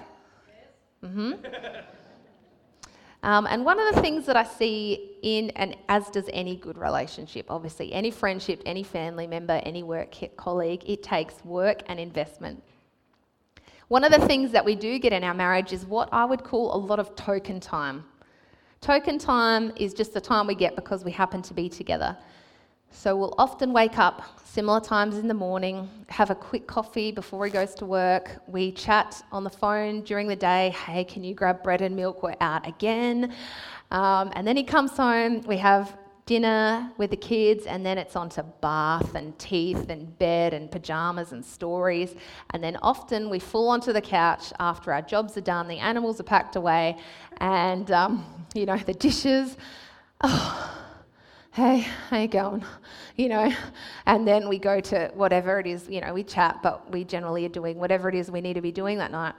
Mm-hmm. 1.02 1.32
Um, 3.22 3.46
and 3.48 3.64
one 3.64 3.80
of 3.80 3.92
the 3.92 4.00
things 4.00 4.24
that 4.26 4.36
I 4.36 4.44
see 4.44 5.16
in, 5.22 5.50
and 5.56 5.76
as 5.88 6.10
does 6.10 6.30
any 6.32 6.54
good 6.54 6.78
relationship, 6.78 7.46
obviously, 7.50 7.92
any 7.92 8.12
friendship, 8.12 8.62
any 8.64 8.84
family 8.84 9.26
member, 9.26 9.60
any 9.64 9.82
work 9.82 10.14
colleague, 10.36 10.82
it 10.86 11.02
takes 11.02 11.44
work 11.44 11.82
and 11.86 11.98
investment. 11.98 12.62
One 13.88 14.02
of 14.02 14.10
the 14.10 14.26
things 14.26 14.50
that 14.50 14.64
we 14.64 14.74
do 14.74 14.98
get 14.98 15.12
in 15.12 15.22
our 15.22 15.34
marriage 15.34 15.72
is 15.72 15.86
what 15.86 16.08
I 16.10 16.24
would 16.24 16.42
call 16.42 16.74
a 16.74 16.76
lot 16.76 16.98
of 16.98 17.14
token 17.14 17.60
time. 17.60 18.04
Token 18.80 19.16
time 19.16 19.72
is 19.76 19.94
just 19.94 20.12
the 20.12 20.20
time 20.20 20.48
we 20.48 20.56
get 20.56 20.74
because 20.74 21.04
we 21.04 21.12
happen 21.12 21.40
to 21.42 21.54
be 21.54 21.68
together. 21.68 22.16
So 22.90 23.14
we'll 23.14 23.34
often 23.38 23.72
wake 23.72 23.96
up 23.96 24.40
similar 24.44 24.80
times 24.80 25.18
in 25.18 25.28
the 25.28 25.34
morning, 25.34 25.88
have 26.08 26.30
a 26.30 26.34
quick 26.34 26.66
coffee 26.66 27.12
before 27.12 27.44
he 27.44 27.52
goes 27.52 27.76
to 27.76 27.84
work. 27.84 28.42
We 28.48 28.72
chat 28.72 29.22
on 29.30 29.44
the 29.44 29.50
phone 29.50 30.02
during 30.02 30.26
the 30.26 30.36
day. 30.36 30.70
Hey, 30.70 31.04
can 31.04 31.22
you 31.22 31.34
grab 31.34 31.62
bread 31.62 31.80
and 31.80 31.94
milk? 31.94 32.24
We're 32.24 32.34
out 32.40 32.66
again. 32.66 33.32
Um, 33.92 34.32
and 34.34 34.44
then 34.46 34.56
he 34.56 34.64
comes 34.64 34.92
home. 34.92 35.42
We 35.42 35.58
have 35.58 35.96
dinner 36.26 36.90
with 36.98 37.10
the 37.10 37.16
kids, 37.16 37.66
and 37.66 37.86
then 37.86 37.98
it's 37.98 38.16
on 38.16 38.28
to 38.28 38.42
bath 38.60 39.14
and 39.14 39.38
teeth 39.38 39.88
and 39.88 40.18
bed 40.18 40.52
and 40.52 40.70
pajamas 40.70 41.30
and 41.30 41.44
stories. 41.44 42.16
And 42.50 42.62
then 42.62 42.76
often 42.82 43.30
we 43.30 43.38
fall 43.38 43.68
onto 43.68 43.92
the 43.92 44.00
couch 44.00 44.52
after 44.58 44.92
our 44.92 45.02
jobs 45.02 45.36
are 45.36 45.42
done, 45.42 45.68
the 45.68 45.78
animals 45.78 46.20
are 46.20 46.24
packed 46.24 46.56
away, 46.56 46.96
and 47.38 47.90
um, 47.92 48.24
you 48.54 48.66
know, 48.66 48.76
the 48.76 48.94
dishes. 48.94 49.56
Oh, 50.20 50.84
hey, 51.52 51.86
how 52.10 52.18
you 52.18 52.28
going? 52.28 52.64
You 53.14 53.28
know, 53.28 53.52
and 54.06 54.26
then 54.26 54.48
we 54.48 54.58
go 54.58 54.80
to 54.80 55.10
whatever 55.14 55.60
it 55.60 55.66
is, 55.66 55.88
you 55.88 56.00
know, 56.00 56.12
we 56.12 56.24
chat, 56.24 56.58
but 56.62 56.90
we 56.90 57.04
generally 57.04 57.46
are 57.46 57.50
doing 57.50 57.78
whatever 57.78 58.08
it 58.08 58.16
is 58.16 58.30
we 58.30 58.40
need 58.40 58.54
to 58.54 58.60
be 58.60 58.72
doing 58.72 58.98
that 58.98 59.12
night. 59.12 59.34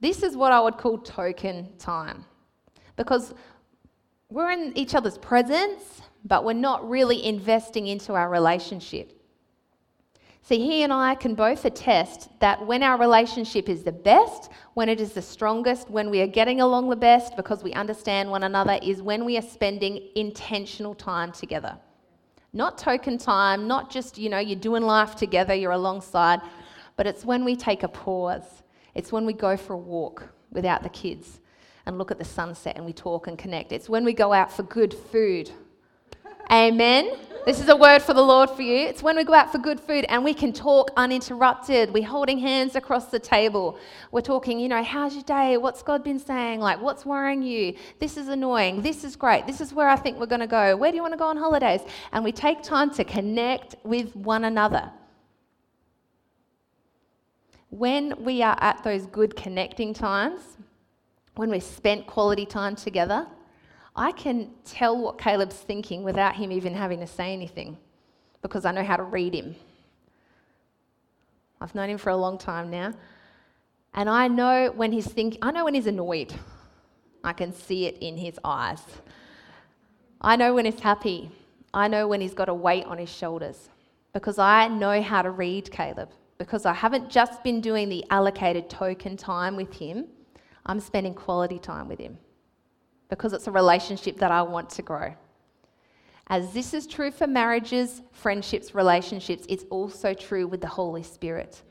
This 0.00 0.22
is 0.22 0.36
what 0.36 0.52
I 0.52 0.60
would 0.60 0.78
call 0.78 0.98
token 0.98 1.68
time 1.78 2.24
because 2.96 3.34
we're 4.30 4.50
in 4.50 4.76
each 4.76 4.94
other's 4.94 5.18
presence, 5.18 6.02
but 6.24 6.44
we're 6.44 6.52
not 6.52 6.88
really 6.88 7.24
investing 7.24 7.86
into 7.86 8.14
our 8.14 8.28
relationship. 8.28 9.14
See, 10.42 10.58
he 10.58 10.82
and 10.82 10.92
I 10.92 11.14
can 11.14 11.34
both 11.34 11.64
attest 11.64 12.28
that 12.40 12.66
when 12.66 12.82
our 12.82 12.98
relationship 12.98 13.68
is 13.68 13.82
the 13.82 13.92
best, 13.92 14.50
when 14.74 14.88
it 14.88 15.00
is 15.00 15.12
the 15.12 15.22
strongest, 15.22 15.90
when 15.90 16.08
we 16.10 16.22
are 16.22 16.26
getting 16.26 16.60
along 16.60 16.88
the 16.88 16.96
best 16.96 17.36
because 17.36 17.62
we 17.62 17.72
understand 17.74 18.30
one 18.30 18.44
another, 18.44 18.78
is 18.82 19.02
when 19.02 19.24
we 19.24 19.36
are 19.36 19.42
spending 19.42 20.08
intentional 20.14 20.94
time 20.94 21.32
together. 21.32 21.76
Not 22.54 22.78
token 22.78 23.18
time, 23.18 23.68
not 23.68 23.90
just, 23.90 24.16
you 24.16 24.30
know, 24.30 24.38
you're 24.38 24.58
doing 24.58 24.82
life 24.82 25.16
together, 25.16 25.54
you're 25.54 25.72
alongside, 25.72 26.40
but 26.96 27.06
it's 27.06 27.26
when 27.26 27.44
we 27.44 27.54
take 27.54 27.82
a 27.82 27.88
pause. 27.88 28.62
It's 28.94 29.12
when 29.12 29.26
we 29.26 29.34
go 29.34 29.56
for 29.56 29.74
a 29.74 29.78
walk 29.78 30.28
without 30.50 30.82
the 30.82 30.88
kids 30.88 31.40
and 31.88 31.98
look 31.98 32.10
at 32.10 32.18
the 32.18 32.24
sunset 32.24 32.76
and 32.76 32.84
we 32.84 32.92
talk 32.92 33.26
and 33.26 33.36
connect. 33.38 33.72
It's 33.72 33.88
when 33.88 34.04
we 34.04 34.12
go 34.12 34.32
out 34.32 34.52
for 34.52 34.62
good 34.62 34.94
food. 34.94 35.50
Amen. 36.52 37.16
This 37.46 37.60
is 37.60 37.68
a 37.70 37.76
word 37.76 38.02
for 38.02 38.12
the 38.12 38.22
Lord 38.22 38.50
for 38.50 38.60
you. 38.60 38.76
It's 38.76 39.02
when 39.02 39.16
we 39.16 39.24
go 39.24 39.32
out 39.32 39.50
for 39.50 39.56
good 39.56 39.80
food 39.80 40.04
and 40.10 40.22
we 40.22 40.34
can 40.34 40.52
talk 40.52 40.90
uninterrupted. 40.98 41.90
We're 41.90 42.06
holding 42.06 42.38
hands 42.38 42.76
across 42.76 43.06
the 43.06 43.18
table. 43.18 43.78
We're 44.12 44.20
talking, 44.20 44.60
you 44.60 44.68
know, 44.68 44.82
how's 44.82 45.14
your 45.14 45.22
day? 45.22 45.56
What's 45.56 45.82
God 45.82 46.04
been 46.04 46.18
saying? 46.18 46.60
Like, 46.60 46.82
what's 46.82 47.06
worrying 47.06 47.42
you? 47.42 47.74
This 48.00 48.18
is 48.18 48.28
annoying. 48.28 48.82
This 48.82 49.02
is 49.02 49.16
great. 49.16 49.46
This 49.46 49.62
is 49.62 49.72
where 49.72 49.88
I 49.88 49.96
think 49.96 50.20
we're 50.20 50.26
going 50.26 50.42
to 50.42 50.46
go. 50.46 50.76
Where 50.76 50.90
do 50.90 50.96
you 50.96 51.02
want 51.02 51.14
to 51.14 51.18
go 51.18 51.26
on 51.26 51.38
holidays? 51.38 51.80
And 52.12 52.22
we 52.22 52.32
take 52.32 52.62
time 52.62 52.90
to 52.94 53.04
connect 53.04 53.76
with 53.82 54.14
one 54.14 54.44
another. 54.44 54.90
When 57.70 58.22
we 58.22 58.42
are 58.42 58.58
at 58.60 58.84
those 58.84 59.06
good 59.06 59.36
connecting 59.36 59.94
times, 59.94 60.58
when 61.38 61.50
we've 61.50 61.62
spent 61.62 62.04
quality 62.04 62.44
time 62.44 62.74
together, 62.74 63.24
I 63.94 64.10
can 64.10 64.50
tell 64.64 64.98
what 64.98 65.18
Caleb's 65.18 65.54
thinking 65.54 66.02
without 66.02 66.34
him 66.34 66.50
even 66.50 66.74
having 66.74 66.98
to 66.98 67.06
say 67.06 67.32
anything 67.32 67.78
because 68.42 68.64
I 68.64 68.72
know 68.72 68.82
how 68.82 68.96
to 68.96 69.04
read 69.04 69.34
him. 69.34 69.54
I've 71.60 71.76
known 71.76 71.90
him 71.90 71.98
for 71.98 72.10
a 72.10 72.16
long 72.16 72.38
time 72.38 72.70
now. 72.70 72.92
And 73.94 74.10
I 74.10 74.26
know 74.26 74.72
when 74.74 74.90
he's 74.90 75.06
thinking, 75.06 75.38
I 75.40 75.52
know 75.52 75.64
when 75.64 75.74
he's 75.74 75.86
annoyed. 75.86 76.34
I 77.22 77.32
can 77.34 77.52
see 77.52 77.86
it 77.86 77.98
in 78.00 78.16
his 78.16 78.36
eyes. 78.42 78.82
I 80.20 80.34
know 80.34 80.54
when 80.54 80.64
he's 80.64 80.80
happy. 80.80 81.30
I 81.72 81.86
know 81.86 82.08
when 82.08 82.20
he's 82.20 82.34
got 82.34 82.48
a 82.48 82.54
weight 82.54 82.84
on 82.86 82.98
his 82.98 83.10
shoulders 83.10 83.68
because 84.12 84.40
I 84.40 84.66
know 84.66 85.00
how 85.02 85.22
to 85.22 85.30
read 85.30 85.70
Caleb. 85.70 86.10
Because 86.36 86.66
I 86.66 86.72
haven't 86.72 87.10
just 87.10 87.44
been 87.44 87.60
doing 87.60 87.88
the 87.88 88.04
allocated 88.10 88.68
token 88.68 89.16
time 89.16 89.54
with 89.54 89.72
him, 89.74 90.06
I'm 90.68 90.80
spending 90.80 91.14
quality 91.14 91.58
time 91.58 91.88
with 91.88 91.98
Him 91.98 92.18
because 93.08 93.32
it's 93.32 93.46
a 93.46 93.50
relationship 93.50 94.18
that 94.18 94.30
I 94.30 94.42
want 94.42 94.68
to 94.70 94.82
grow. 94.82 95.14
As 96.26 96.52
this 96.52 96.74
is 96.74 96.86
true 96.86 97.10
for 97.10 97.26
marriages, 97.26 98.02
friendships, 98.12 98.74
relationships, 98.74 99.46
it's 99.48 99.64
also 99.70 100.12
true 100.12 100.46
with 100.46 100.60
the 100.60 100.66
Holy 100.68 101.02
Spirit. 101.02 101.62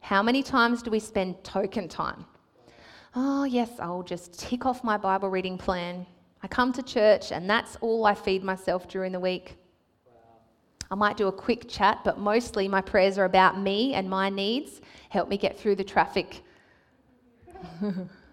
How 0.00 0.22
many 0.22 0.42
times 0.42 0.82
do 0.82 0.90
we 0.90 0.98
spend 0.98 1.44
token 1.44 1.88
time? 1.88 2.24
Oh, 3.14 3.44
yes, 3.44 3.70
I'll 3.78 4.02
just 4.02 4.38
tick 4.38 4.64
off 4.64 4.82
my 4.82 4.96
Bible 4.96 5.28
reading 5.28 5.58
plan. 5.58 6.06
I 6.42 6.48
come 6.48 6.72
to 6.72 6.82
church 6.82 7.32
and 7.32 7.50
that's 7.50 7.76
all 7.82 8.06
I 8.06 8.14
feed 8.14 8.42
myself 8.42 8.88
during 8.88 9.12
the 9.12 9.20
week. 9.20 9.56
I 10.90 10.94
might 10.94 11.18
do 11.18 11.28
a 11.28 11.32
quick 11.32 11.68
chat, 11.68 12.00
but 12.02 12.18
mostly 12.18 12.66
my 12.66 12.80
prayers 12.80 13.18
are 13.18 13.26
about 13.26 13.60
me 13.60 13.92
and 13.92 14.08
my 14.08 14.30
needs. 14.30 14.80
Help 15.10 15.28
me 15.28 15.36
get 15.36 15.58
through 15.58 15.76
the 15.76 15.84
traffic. 15.84 16.42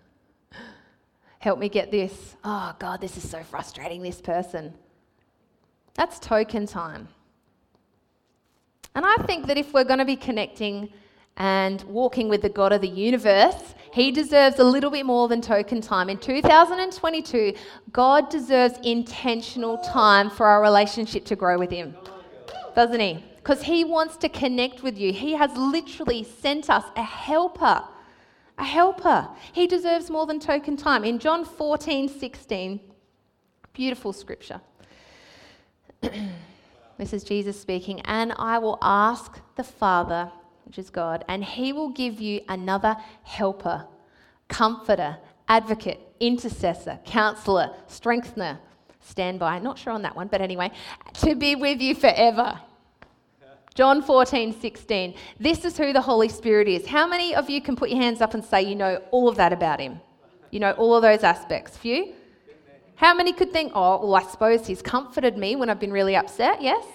Help 1.45 1.59
me 1.59 1.69
get 1.69 1.91
this. 1.91 2.37
Oh, 2.43 2.75
God, 2.79 2.99
this 2.99 3.17
is 3.17 3.29
so 3.29 3.43
frustrating, 3.43 4.01
this 4.01 4.19
person. 4.19 4.73
That's 5.93 6.17
token 6.17 6.65
time. 6.65 7.07
And 8.95 9.05
I 9.05 9.15
think 9.27 9.45
that 9.45 9.55
if 9.55 9.71
we're 9.71 9.83
going 9.83 9.99
to 9.99 10.05
be 10.05 10.15
connecting 10.15 10.89
and 11.37 11.83
walking 11.83 12.29
with 12.29 12.41
the 12.41 12.49
God 12.49 12.73
of 12.73 12.81
the 12.81 12.87
universe, 12.87 13.75
He 13.93 14.09
deserves 14.09 14.57
a 14.57 14.63
little 14.63 14.89
bit 14.89 15.05
more 15.05 15.27
than 15.27 15.39
token 15.39 15.81
time. 15.81 16.09
In 16.09 16.17
2022, 16.17 17.53
God 17.91 18.31
deserves 18.31 18.79
intentional 18.81 19.77
time 19.77 20.31
for 20.31 20.47
our 20.47 20.63
relationship 20.63 21.25
to 21.25 21.35
grow 21.35 21.59
with 21.59 21.69
Him, 21.69 21.95
doesn't 22.73 22.99
He? 22.99 23.23
Because 23.35 23.61
He 23.61 23.83
wants 23.83 24.17
to 24.17 24.29
connect 24.29 24.81
with 24.81 24.97
you. 24.97 25.13
He 25.13 25.33
has 25.33 25.55
literally 25.55 26.23
sent 26.23 26.71
us 26.71 26.85
a 26.95 27.03
helper 27.03 27.83
a 28.57 28.63
helper. 28.63 29.29
He 29.53 29.67
deserves 29.67 30.09
more 30.09 30.25
than 30.25 30.39
token 30.39 30.77
time. 30.77 31.03
In 31.03 31.19
John 31.19 31.45
14, 31.45 32.07
16, 32.07 32.79
beautiful 33.73 34.13
scripture. 34.13 34.61
this 36.97 37.13
is 37.13 37.23
Jesus 37.23 37.59
speaking. 37.59 38.01
And 38.01 38.33
I 38.37 38.57
will 38.57 38.77
ask 38.81 39.39
the 39.55 39.63
Father, 39.63 40.31
which 40.65 40.79
is 40.79 40.89
God, 40.89 41.25
and 41.27 41.43
he 41.43 41.73
will 41.73 41.89
give 41.89 42.21
you 42.21 42.41
another 42.47 42.95
helper, 43.23 43.87
comforter, 44.47 45.17
advocate, 45.47 45.99
intercessor, 46.19 46.99
counselor, 47.05 47.73
strengthener, 47.87 48.59
standby. 49.01 49.59
Not 49.59 49.77
sure 49.77 49.93
on 49.93 50.01
that 50.03 50.15
one, 50.15 50.27
but 50.27 50.41
anyway, 50.41 50.71
to 51.15 51.35
be 51.35 51.55
with 51.55 51.81
you 51.81 51.93
forever. 51.95 52.59
John 53.75 54.01
14, 54.01 54.57
16. 54.61 55.15
This 55.37 55.65
is 55.65 55.77
who 55.77 55.91
the 55.91 55.99
Holy 55.99 56.29
Spirit 56.29 56.69
is. 56.69 56.87
How 56.87 57.05
many 57.05 57.35
of 57.35 57.49
you 57.49 57.61
can 57.61 57.75
put 57.75 57.89
your 57.89 57.99
hands 57.99 58.21
up 58.21 58.33
and 58.33 58.41
say 58.41 58.61
you 58.61 58.73
know 58.73 59.01
all 59.11 59.27
of 59.27 59.35
that 59.35 59.51
about 59.51 59.81
him? 59.81 59.99
You 60.49 60.61
know 60.61 60.71
all 60.71 60.95
of 60.95 61.01
those 61.01 61.23
aspects? 61.23 61.75
Few? 61.75 62.13
How 62.95 63.13
many 63.13 63.33
could 63.33 63.51
think, 63.51 63.73
oh, 63.75 63.99
well, 63.99 64.15
I 64.15 64.23
suppose 64.23 64.65
he's 64.65 64.81
comforted 64.81 65.37
me 65.37 65.57
when 65.57 65.69
I've 65.69 65.81
been 65.81 65.91
really 65.91 66.15
upset? 66.15 66.61
Yes? 66.61 66.85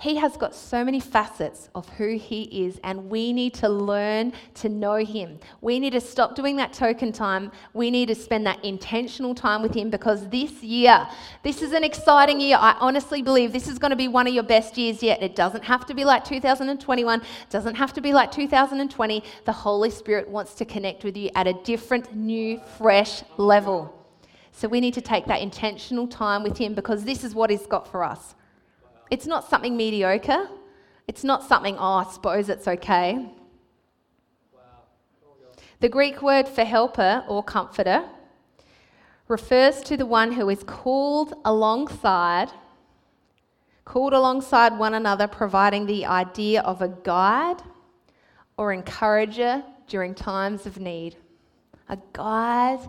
He 0.00 0.14
has 0.14 0.36
got 0.36 0.54
so 0.54 0.84
many 0.84 1.00
facets 1.00 1.70
of 1.74 1.88
who 1.88 2.16
he 2.16 2.42
is, 2.66 2.78
and 2.84 3.10
we 3.10 3.32
need 3.32 3.52
to 3.54 3.68
learn 3.68 4.32
to 4.54 4.68
know 4.68 4.94
him. 4.94 5.40
We 5.60 5.80
need 5.80 5.90
to 5.90 6.00
stop 6.00 6.36
doing 6.36 6.54
that 6.56 6.72
token 6.72 7.10
time. 7.10 7.50
We 7.74 7.90
need 7.90 8.06
to 8.06 8.14
spend 8.14 8.46
that 8.46 8.64
intentional 8.64 9.34
time 9.34 9.60
with 9.60 9.74
him 9.74 9.90
because 9.90 10.28
this 10.28 10.62
year, 10.62 11.08
this 11.42 11.62
is 11.62 11.72
an 11.72 11.82
exciting 11.82 12.40
year. 12.40 12.58
I 12.60 12.76
honestly 12.78 13.22
believe 13.22 13.52
this 13.52 13.66
is 13.66 13.80
going 13.80 13.90
to 13.90 13.96
be 13.96 14.06
one 14.06 14.28
of 14.28 14.32
your 14.32 14.44
best 14.44 14.78
years 14.78 15.02
yet. 15.02 15.20
It 15.20 15.34
doesn't 15.34 15.64
have 15.64 15.84
to 15.86 15.94
be 15.94 16.04
like 16.04 16.24
2021, 16.24 17.20
doesn't 17.50 17.74
have 17.74 17.92
to 17.94 18.00
be 18.00 18.12
like 18.12 18.30
2020. 18.30 19.24
The 19.46 19.52
Holy 19.52 19.90
Spirit 19.90 20.28
wants 20.28 20.54
to 20.54 20.64
connect 20.64 21.02
with 21.02 21.16
you 21.16 21.28
at 21.34 21.48
a 21.48 21.54
different, 21.64 22.14
new, 22.14 22.60
fresh 22.78 23.24
level. 23.36 23.92
So 24.52 24.68
we 24.68 24.80
need 24.80 24.94
to 24.94 25.00
take 25.00 25.26
that 25.26 25.40
intentional 25.40 26.06
time 26.06 26.44
with 26.44 26.56
him 26.56 26.74
because 26.74 27.02
this 27.02 27.24
is 27.24 27.34
what 27.34 27.50
he's 27.50 27.66
got 27.66 27.90
for 27.90 28.04
us. 28.04 28.36
It's 29.10 29.26
not 29.26 29.48
something 29.48 29.76
mediocre. 29.76 30.48
It's 31.06 31.24
not 31.24 31.42
something, 31.42 31.76
oh, 31.78 31.94
I 31.94 32.04
suppose 32.12 32.48
it's 32.48 32.68
okay. 32.68 33.26
The 35.80 35.88
Greek 35.88 36.22
word 36.22 36.48
for 36.48 36.64
helper 36.64 37.24
or 37.28 37.42
comforter 37.42 38.04
refers 39.28 39.80
to 39.82 39.96
the 39.96 40.06
one 40.06 40.32
who 40.32 40.48
is 40.50 40.64
called 40.64 41.34
alongside, 41.44 42.50
called 43.84 44.12
alongside 44.12 44.76
one 44.76 44.94
another, 44.94 45.26
providing 45.26 45.86
the 45.86 46.04
idea 46.04 46.62
of 46.62 46.82
a 46.82 46.88
guide 46.88 47.62
or 48.56 48.72
encourager 48.72 49.62
during 49.86 50.14
times 50.14 50.66
of 50.66 50.78
need. 50.78 51.16
A 51.88 51.98
guide, 52.12 52.80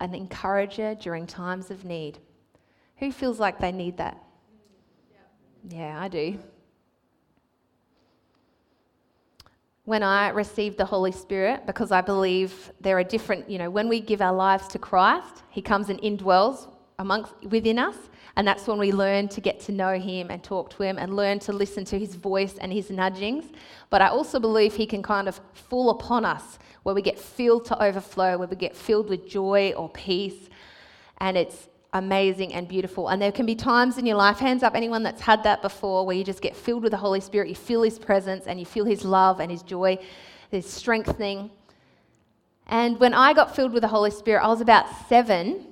an 0.00 0.14
encourager 0.14 0.94
during 0.94 1.26
times 1.26 1.70
of 1.70 1.84
need. 1.84 2.18
Who 2.96 3.12
feels 3.12 3.38
like 3.38 3.58
they 3.58 3.72
need 3.72 3.98
that? 3.98 4.20
Yeah, 5.66 6.00
I 6.00 6.08
do. 6.08 6.38
when 9.88 10.02
I 10.02 10.28
received 10.28 10.76
the 10.76 10.84
Holy 10.84 11.12
Spirit, 11.12 11.64
because 11.64 11.92
I 11.92 12.02
believe 12.02 12.70
there 12.78 12.98
are 12.98 13.02
different, 13.02 13.48
you 13.48 13.56
know, 13.56 13.70
when 13.70 13.88
we 13.88 14.00
give 14.00 14.20
our 14.20 14.34
lives 14.34 14.68
to 14.68 14.78
Christ, 14.78 15.42
He 15.48 15.62
comes 15.62 15.88
and 15.88 15.98
indwells 16.02 16.68
amongst 16.98 17.32
within 17.44 17.78
us, 17.78 17.96
and 18.36 18.46
that's 18.46 18.66
when 18.66 18.78
we 18.78 18.92
learn 18.92 19.28
to 19.28 19.40
get 19.40 19.60
to 19.60 19.72
know 19.72 19.98
Him 19.98 20.30
and 20.30 20.44
talk 20.44 20.68
to 20.76 20.82
Him 20.82 20.98
and 20.98 21.16
learn 21.16 21.38
to 21.38 21.54
listen 21.54 21.86
to 21.86 21.98
His 21.98 22.16
voice 22.16 22.58
and 22.58 22.70
His 22.70 22.90
nudgings. 22.90 23.46
But 23.88 24.02
I 24.02 24.08
also 24.08 24.38
believe 24.38 24.74
He 24.74 24.84
can 24.84 25.02
kind 25.02 25.26
of 25.26 25.40
fall 25.54 25.88
upon 25.88 26.26
us 26.26 26.58
where 26.82 26.94
we 26.94 27.00
get 27.00 27.18
filled 27.18 27.64
to 27.64 27.82
overflow, 27.82 28.36
where 28.36 28.48
we 28.48 28.56
get 28.56 28.76
filled 28.76 29.08
with 29.08 29.26
joy 29.26 29.72
or 29.74 29.88
peace, 29.88 30.50
and 31.16 31.38
it's 31.38 31.66
amazing 31.98 32.54
and 32.54 32.66
beautiful. 32.66 33.08
And 33.08 33.20
there 33.20 33.32
can 33.32 33.46
be 33.46 33.54
times 33.54 33.98
in 33.98 34.06
your 34.06 34.16
life, 34.16 34.38
hands 34.38 34.62
up, 34.62 34.74
anyone 34.74 35.02
that's 35.02 35.20
had 35.20 35.42
that 35.44 35.62
before, 35.62 36.06
where 36.06 36.16
you 36.16 36.24
just 36.24 36.40
get 36.40 36.56
filled 36.56 36.82
with 36.82 36.92
the 36.92 36.98
Holy 36.98 37.20
Spirit, 37.20 37.48
you 37.48 37.54
feel 37.54 37.82
His 37.82 37.98
presence 37.98 38.46
and 38.46 38.58
you 38.58 38.66
feel 38.66 38.84
His 38.84 39.04
love 39.04 39.40
and 39.40 39.50
His 39.50 39.62
joy, 39.62 39.98
His 40.50 40.68
strengthening. 40.68 41.50
And 42.66 42.98
when 43.00 43.14
I 43.14 43.32
got 43.32 43.54
filled 43.54 43.72
with 43.72 43.82
the 43.82 43.88
Holy 43.88 44.10
Spirit, 44.10 44.42
I 44.42 44.48
was 44.48 44.60
about 44.60 44.86
seven. 45.08 45.66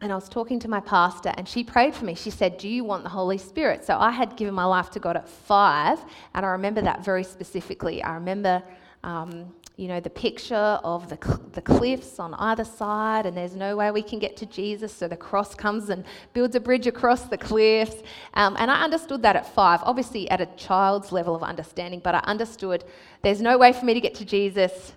And 0.00 0.10
I 0.10 0.16
was 0.16 0.28
talking 0.28 0.58
to 0.58 0.68
my 0.68 0.80
pastor, 0.80 1.32
and 1.36 1.48
she 1.48 1.62
prayed 1.62 1.94
for 1.94 2.04
me. 2.04 2.16
She 2.16 2.30
said, 2.30 2.58
Do 2.58 2.68
you 2.68 2.82
want 2.82 3.04
the 3.04 3.08
Holy 3.08 3.38
Spirit? 3.38 3.84
So 3.84 3.96
I 3.96 4.10
had 4.10 4.36
given 4.36 4.52
my 4.52 4.64
life 4.64 4.90
to 4.90 4.98
God 4.98 5.16
at 5.16 5.28
five, 5.28 6.04
and 6.34 6.44
I 6.44 6.48
remember 6.48 6.82
that 6.82 7.04
very 7.04 7.22
specifically. 7.22 8.02
I 8.02 8.14
remember 8.14 8.64
um, 9.04 9.52
you 9.76 9.88
know, 9.88 10.00
the 10.00 10.10
picture 10.10 10.54
of 10.54 11.08
the, 11.08 11.18
cl- 11.22 11.40
the 11.52 11.62
cliffs 11.62 12.18
on 12.18 12.34
either 12.34 12.64
side, 12.64 13.24
and 13.24 13.36
there's 13.36 13.56
no 13.56 13.74
way 13.74 13.90
we 13.90 14.02
can 14.02 14.18
get 14.18 14.36
to 14.36 14.46
Jesus, 14.46 14.92
so 14.92 15.08
the 15.08 15.16
cross 15.16 15.54
comes 15.54 15.88
and 15.88 16.04
builds 16.34 16.54
a 16.54 16.60
bridge 16.60 16.86
across 16.86 17.22
the 17.24 17.38
cliffs. 17.38 18.02
Um, 18.34 18.54
and 18.58 18.70
I 18.70 18.82
understood 18.82 19.22
that 19.22 19.34
at 19.34 19.54
five, 19.54 19.80
obviously 19.82 20.30
at 20.30 20.40
a 20.40 20.46
child's 20.56 21.10
level 21.10 21.34
of 21.34 21.42
understanding, 21.42 22.00
but 22.04 22.14
I 22.14 22.18
understood 22.20 22.84
there's 23.22 23.40
no 23.40 23.56
way 23.56 23.72
for 23.72 23.84
me 23.86 23.94
to 23.94 24.00
get 24.00 24.14
to 24.16 24.24
Jesus 24.24 24.92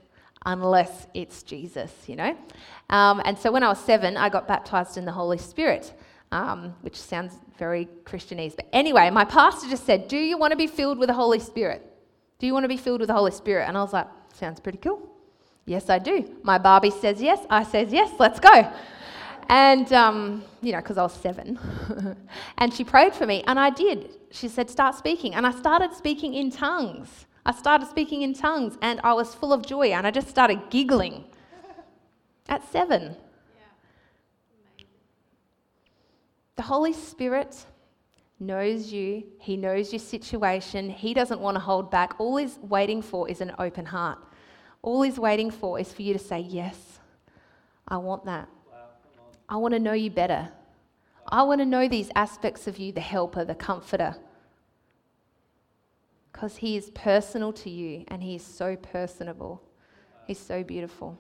unless 0.46 1.08
it's 1.14 1.42
Jesus, 1.42 1.92
you 2.08 2.16
know? 2.16 2.38
Um, 2.90 3.22
and 3.26 3.38
so 3.38 3.52
when 3.52 3.64
I 3.64 3.70
was 3.70 3.80
seven, 3.80 4.18
I 4.18 4.30
got 4.30 4.48
baptized 4.48 4.98
in 4.98 5.06
the 5.06 5.12
Holy 5.12 5.38
Spirit. 5.38 5.94
Um, 6.32 6.74
which 6.82 7.00
sounds 7.00 7.34
very 7.58 7.88
Christianese. 8.04 8.56
But 8.56 8.68
anyway, 8.74 9.10
my 9.10 9.24
pastor 9.24 9.70
just 9.70 9.86
said, 9.86 10.08
Do 10.08 10.18
you 10.18 10.38
want 10.38 10.52
to 10.52 10.58
be 10.58 10.68
filled 10.68 10.98
with 10.98 11.08
the 11.08 11.14
Holy 11.14 11.40
Spirit? 11.40 11.90
Do 12.40 12.48
you 12.48 12.54
want 12.54 12.64
to 12.66 12.68
be 12.68 12.78
filled 12.78 13.00
with 13.00 13.08
the 13.08 13.14
Holy 13.14 13.32
Spirit? 13.32 13.68
And 13.68 13.78
I 13.78 13.82
was 13.82 13.94
like, 13.94 14.08
Sounds 14.38 14.60
pretty 14.60 14.80
cool. 14.80 15.02
Yes, 15.66 15.90
I 15.90 15.98
do. 15.98 16.30
My 16.44 16.58
Barbie 16.58 16.92
says 16.92 17.22
yes. 17.22 17.40
I 17.50 17.64
says 17.64 17.94
yes. 17.94 18.12
Let's 18.20 18.40
go. 18.40 18.70
And, 19.48 19.92
um, 19.94 20.44
you 20.62 20.74
know, 20.74 20.80
because 20.80 20.98
I 20.98 21.04
was 21.04 21.14
seven. 21.14 21.58
and 22.58 22.74
she 22.74 22.84
prayed 22.84 23.14
for 23.14 23.26
me, 23.26 23.44
and 23.48 23.58
I 23.58 23.70
did. 23.70 24.10
She 24.32 24.50
said, 24.50 24.70
Start 24.70 24.96
speaking. 24.96 25.36
And 25.36 25.48
I 25.48 25.52
started 25.52 25.94
speaking 25.94 26.34
in 26.34 26.52
tongues. 26.52 27.28
I 27.46 27.54
started 27.54 27.88
speaking 27.88 28.24
in 28.24 28.34
tongues, 28.34 28.78
and 28.82 29.00
I 29.04 29.14
was 29.14 29.34
full 29.34 29.54
of 29.54 29.66
joy, 29.66 29.92
and 29.94 30.06
I 30.06 30.12
just 30.12 30.28
started 30.28 30.70
giggling 30.70 31.24
at 32.50 32.70
seven. 32.72 33.16
The 36.58 36.64
Holy 36.64 36.94
Spirit 36.94 37.66
knows 38.40 38.92
you, 38.92 39.24
He 39.40 39.58
knows 39.58 39.92
your 39.94 40.00
situation, 40.00 40.90
He 40.90 41.14
doesn't 41.14 41.40
want 41.40 41.56
to 41.56 41.60
hold 41.62 41.92
back. 41.92 42.16
All 42.20 42.38
He's 42.38 42.58
waiting 42.62 43.02
for 43.02 43.30
is 43.30 43.42
an 43.42 43.54
open 43.60 43.86
heart. 43.86 44.20
All 44.82 45.02
He's 45.02 45.20
waiting 45.20 45.52
for 45.52 45.80
is 45.80 45.92
for 45.94 46.02
you 46.02 46.14
to 46.14 46.20
say, 46.20 46.40
Yes, 46.40 47.00
I 47.88 47.98
want 47.98 48.26
that. 48.26 48.50
I 49.48 49.58
want 49.58 49.74
to 49.74 49.80
know 49.80 49.94
you 49.94 50.10
better. 50.10 50.50
I 51.28 51.44
want 51.44 51.60
to 51.60 51.66
know 51.66 51.88
these 51.88 52.12
aspects 52.16 52.68
of 52.68 52.78
you 52.78 52.92
the 52.92 53.02
helper, 53.02 53.46
the 53.46 53.56
comforter. 53.56 54.16
Because 56.32 56.58
He 56.58 56.78
is 56.78 56.90
personal 56.92 57.54
to 57.54 57.70
you 57.70 58.04
and 58.08 58.22
He 58.22 58.36
is 58.36 58.44
so 58.44 58.76
personable. 58.76 59.62
He's 60.28 60.40
so 60.40 60.64
beautiful. 60.64 61.20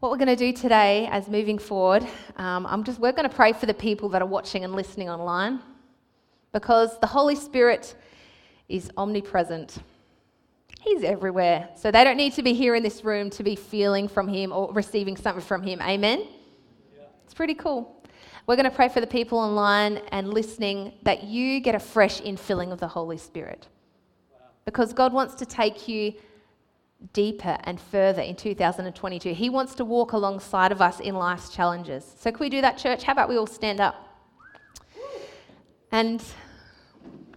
What 0.00 0.12
we're 0.12 0.18
going 0.18 0.28
to 0.28 0.36
do 0.36 0.52
today, 0.52 1.08
as 1.10 1.26
moving 1.26 1.56
forward, 1.58 2.06
um, 2.36 2.66
I'm 2.66 2.84
just 2.84 2.98
we're 2.98 3.12
going 3.12 3.26
to 3.26 3.34
pray 3.34 3.54
for 3.54 3.64
the 3.64 3.72
people 3.72 4.10
that 4.10 4.20
are 4.20 4.26
watching 4.26 4.62
and 4.62 4.74
listening 4.74 5.08
online, 5.08 5.60
because 6.52 6.98
the 7.00 7.06
Holy 7.06 7.34
Spirit 7.34 7.94
is 8.68 8.90
omnipresent. 8.98 9.78
He's 10.82 11.02
everywhere, 11.02 11.70
so 11.76 11.90
they 11.90 12.04
don't 12.04 12.18
need 12.18 12.34
to 12.34 12.42
be 12.42 12.52
here 12.52 12.74
in 12.74 12.82
this 12.82 13.04
room 13.04 13.30
to 13.30 13.42
be 13.42 13.56
feeling 13.56 14.06
from 14.06 14.28
Him 14.28 14.52
or 14.52 14.70
receiving 14.74 15.16
something 15.16 15.42
from 15.42 15.62
Him. 15.62 15.80
Amen. 15.80 16.26
Yeah. 16.94 17.04
It's 17.24 17.32
pretty 17.32 17.54
cool. 17.54 18.04
We're 18.46 18.56
going 18.56 18.70
to 18.70 18.76
pray 18.76 18.90
for 18.90 19.00
the 19.00 19.06
people 19.06 19.38
online 19.38 20.02
and 20.12 20.28
listening 20.28 20.92
that 21.04 21.24
you 21.24 21.58
get 21.60 21.74
a 21.74 21.80
fresh 21.80 22.20
infilling 22.20 22.70
of 22.70 22.80
the 22.80 22.88
Holy 22.88 23.16
Spirit, 23.16 23.66
because 24.66 24.92
God 24.92 25.14
wants 25.14 25.36
to 25.36 25.46
take 25.46 25.88
you 25.88 26.12
deeper 27.12 27.58
and 27.64 27.80
further 27.80 28.22
in 28.22 28.36
2022. 28.36 29.32
He 29.32 29.50
wants 29.50 29.74
to 29.76 29.84
walk 29.84 30.12
alongside 30.12 30.72
of 30.72 30.80
us 30.80 31.00
in 31.00 31.14
life's 31.14 31.50
challenges. 31.50 32.10
So, 32.18 32.30
can 32.30 32.40
we 32.40 32.48
do 32.48 32.60
that, 32.60 32.78
church? 32.78 33.02
How 33.02 33.12
about 33.12 33.28
we 33.28 33.36
all 33.36 33.46
stand 33.46 33.80
up? 33.80 33.94
And 35.92 36.22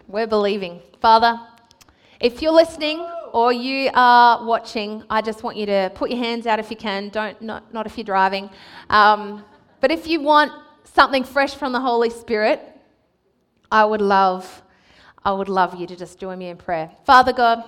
we're 0.08 0.28
believing. 0.28 0.82
Father, 1.02 1.40
if 2.20 2.42
you're 2.42 2.52
listening 2.52 3.00
or 3.32 3.54
you 3.54 3.90
are 3.94 4.46
watching, 4.46 5.04
I 5.10 5.22
just 5.22 5.44
want 5.44 5.56
you 5.56 5.66
to 5.68 5.92
put 5.94 6.10
your 6.10 6.20
hands 6.20 6.48
out 6.48 6.60
if 6.60 6.72
you 6.72 6.78
can. 6.78 7.10
Don't, 7.10 7.42
not, 7.42 7.74
not 7.74 7.86
if 7.86 7.98
you're 7.98 8.06
driving. 8.06 8.50
Um, 8.90 9.46
but 9.82 9.92
if 9.92 10.08
you 10.08 10.20
want 10.20 10.52
something 10.84 11.24
fresh 11.24 11.54
from 11.54 11.72
the 11.72 11.80
Holy 11.80 12.10
Spirit, 12.10 12.62
I 13.72 13.86
would 13.86 14.02
love, 14.02 14.64
I 15.24 15.32
would 15.32 15.48
love 15.48 15.80
you 15.80 15.86
to 15.88 15.96
just 15.96 16.20
join 16.20 16.40
me 16.40 16.50
in 16.50 16.58
prayer. 16.58 16.92
Father 17.06 17.32
God, 17.32 17.64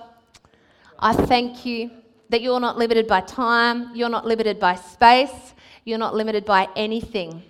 I 1.04 1.12
thank 1.12 1.66
you 1.66 1.90
that 2.28 2.42
you're 2.42 2.60
not 2.60 2.78
limited 2.78 3.08
by 3.08 3.22
time, 3.22 3.90
you're 3.92 4.08
not 4.08 4.24
limited 4.24 4.60
by 4.60 4.76
space, 4.76 5.52
you're 5.84 5.98
not 5.98 6.14
limited 6.14 6.44
by 6.44 6.68
anything. 6.76 7.42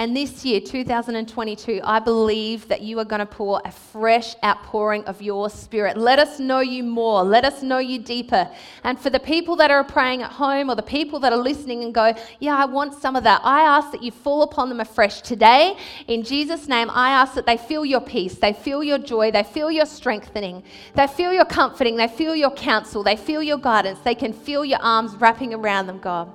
And 0.00 0.16
this 0.16 0.44
year, 0.44 0.60
2022, 0.60 1.80
I 1.82 1.98
believe 1.98 2.68
that 2.68 2.82
you 2.82 3.00
are 3.00 3.04
going 3.04 3.18
to 3.18 3.26
pour 3.26 3.60
a 3.64 3.72
fresh 3.72 4.36
outpouring 4.44 5.04
of 5.06 5.20
your 5.20 5.50
spirit. 5.50 5.96
Let 5.96 6.20
us 6.20 6.38
know 6.38 6.60
you 6.60 6.84
more. 6.84 7.24
Let 7.24 7.44
us 7.44 7.64
know 7.64 7.78
you 7.78 7.98
deeper. 7.98 8.48
And 8.84 8.96
for 8.96 9.10
the 9.10 9.18
people 9.18 9.56
that 9.56 9.72
are 9.72 9.82
praying 9.82 10.22
at 10.22 10.30
home 10.30 10.70
or 10.70 10.76
the 10.76 10.84
people 10.84 11.18
that 11.18 11.32
are 11.32 11.38
listening 11.38 11.82
and 11.82 11.92
go, 11.92 12.14
Yeah, 12.38 12.56
I 12.56 12.64
want 12.66 12.94
some 12.94 13.16
of 13.16 13.24
that, 13.24 13.40
I 13.42 13.62
ask 13.62 13.90
that 13.90 14.04
you 14.04 14.12
fall 14.12 14.42
upon 14.42 14.68
them 14.68 14.78
afresh 14.78 15.20
today. 15.20 15.76
In 16.06 16.22
Jesus' 16.22 16.68
name, 16.68 16.90
I 16.90 17.10
ask 17.10 17.34
that 17.34 17.46
they 17.46 17.56
feel 17.56 17.84
your 17.84 18.00
peace, 18.00 18.36
they 18.36 18.52
feel 18.52 18.84
your 18.84 18.98
joy, 18.98 19.32
they 19.32 19.42
feel 19.42 19.68
your 19.68 19.86
strengthening, 19.86 20.62
they 20.94 21.08
feel 21.08 21.32
your 21.32 21.44
comforting, 21.44 21.96
they 21.96 22.06
feel 22.06 22.36
your 22.36 22.52
counsel, 22.52 23.02
they 23.02 23.16
feel 23.16 23.42
your 23.42 23.58
guidance, 23.58 23.98
they 24.04 24.14
can 24.14 24.32
feel 24.32 24.64
your 24.64 24.80
arms 24.80 25.16
wrapping 25.16 25.54
around 25.54 25.88
them, 25.88 25.98
God. 25.98 26.32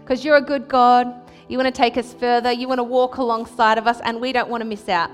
Because 0.00 0.24
you're 0.24 0.38
a 0.38 0.42
good 0.42 0.66
God. 0.66 1.21
You 1.48 1.58
want 1.58 1.74
to 1.74 1.78
take 1.78 1.96
us 1.96 2.14
further. 2.14 2.52
You 2.52 2.68
want 2.68 2.78
to 2.78 2.84
walk 2.84 3.16
alongside 3.16 3.78
of 3.78 3.86
us, 3.86 4.00
and 4.00 4.20
we 4.20 4.32
don't 4.32 4.48
want 4.48 4.62
to 4.62 4.66
miss 4.66 4.88
out. 4.88 5.10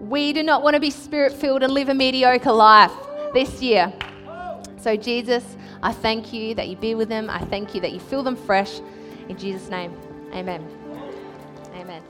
We 0.00 0.32
do 0.32 0.42
not 0.42 0.62
want 0.62 0.74
to 0.74 0.80
be 0.80 0.90
spirit 0.90 1.32
filled 1.32 1.62
and 1.62 1.72
live 1.72 1.88
a 1.88 1.94
mediocre 1.94 2.52
life 2.52 2.92
this 3.34 3.60
year. 3.60 3.92
So, 4.76 4.96
Jesus, 4.96 5.56
I 5.82 5.92
thank 5.92 6.32
you 6.32 6.54
that 6.54 6.68
you 6.68 6.76
be 6.76 6.94
with 6.94 7.08
them. 7.08 7.28
I 7.28 7.40
thank 7.40 7.74
you 7.74 7.80
that 7.80 7.92
you 7.92 8.00
fill 8.00 8.22
them 8.22 8.36
fresh. 8.36 8.80
In 9.28 9.36
Jesus' 9.36 9.68
name, 9.68 9.92
amen. 10.32 10.66
Amen. 11.74 12.02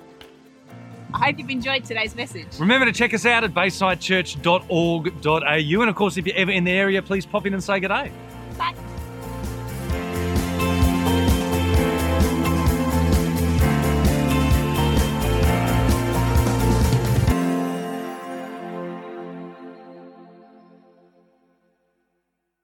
I 1.15 1.27
hope 1.27 1.39
you've 1.39 1.51
enjoyed 1.51 1.85
today's 1.85 2.15
message. 2.15 2.49
Remember 2.59 2.85
to 2.85 2.93
check 2.93 3.15
us 3.15 3.25
out 3.25 3.45
at 3.45 3.55
baysidechurch.org.au. 3.55 5.81
And 5.81 5.91
of 5.91 5.97
course, 5.97 6.19
if 6.19 6.27
you're 6.27 6.37
ever 6.37 6.51
in 6.51 6.65
the 6.65 6.73
area, 6.73 7.01
please 7.03 7.25
pop 7.25 7.47
in 7.47 7.55
and 7.55 7.65
say 7.65 7.81
good 7.81 7.89
day. 7.89 8.13
Bye. 8.59 8.75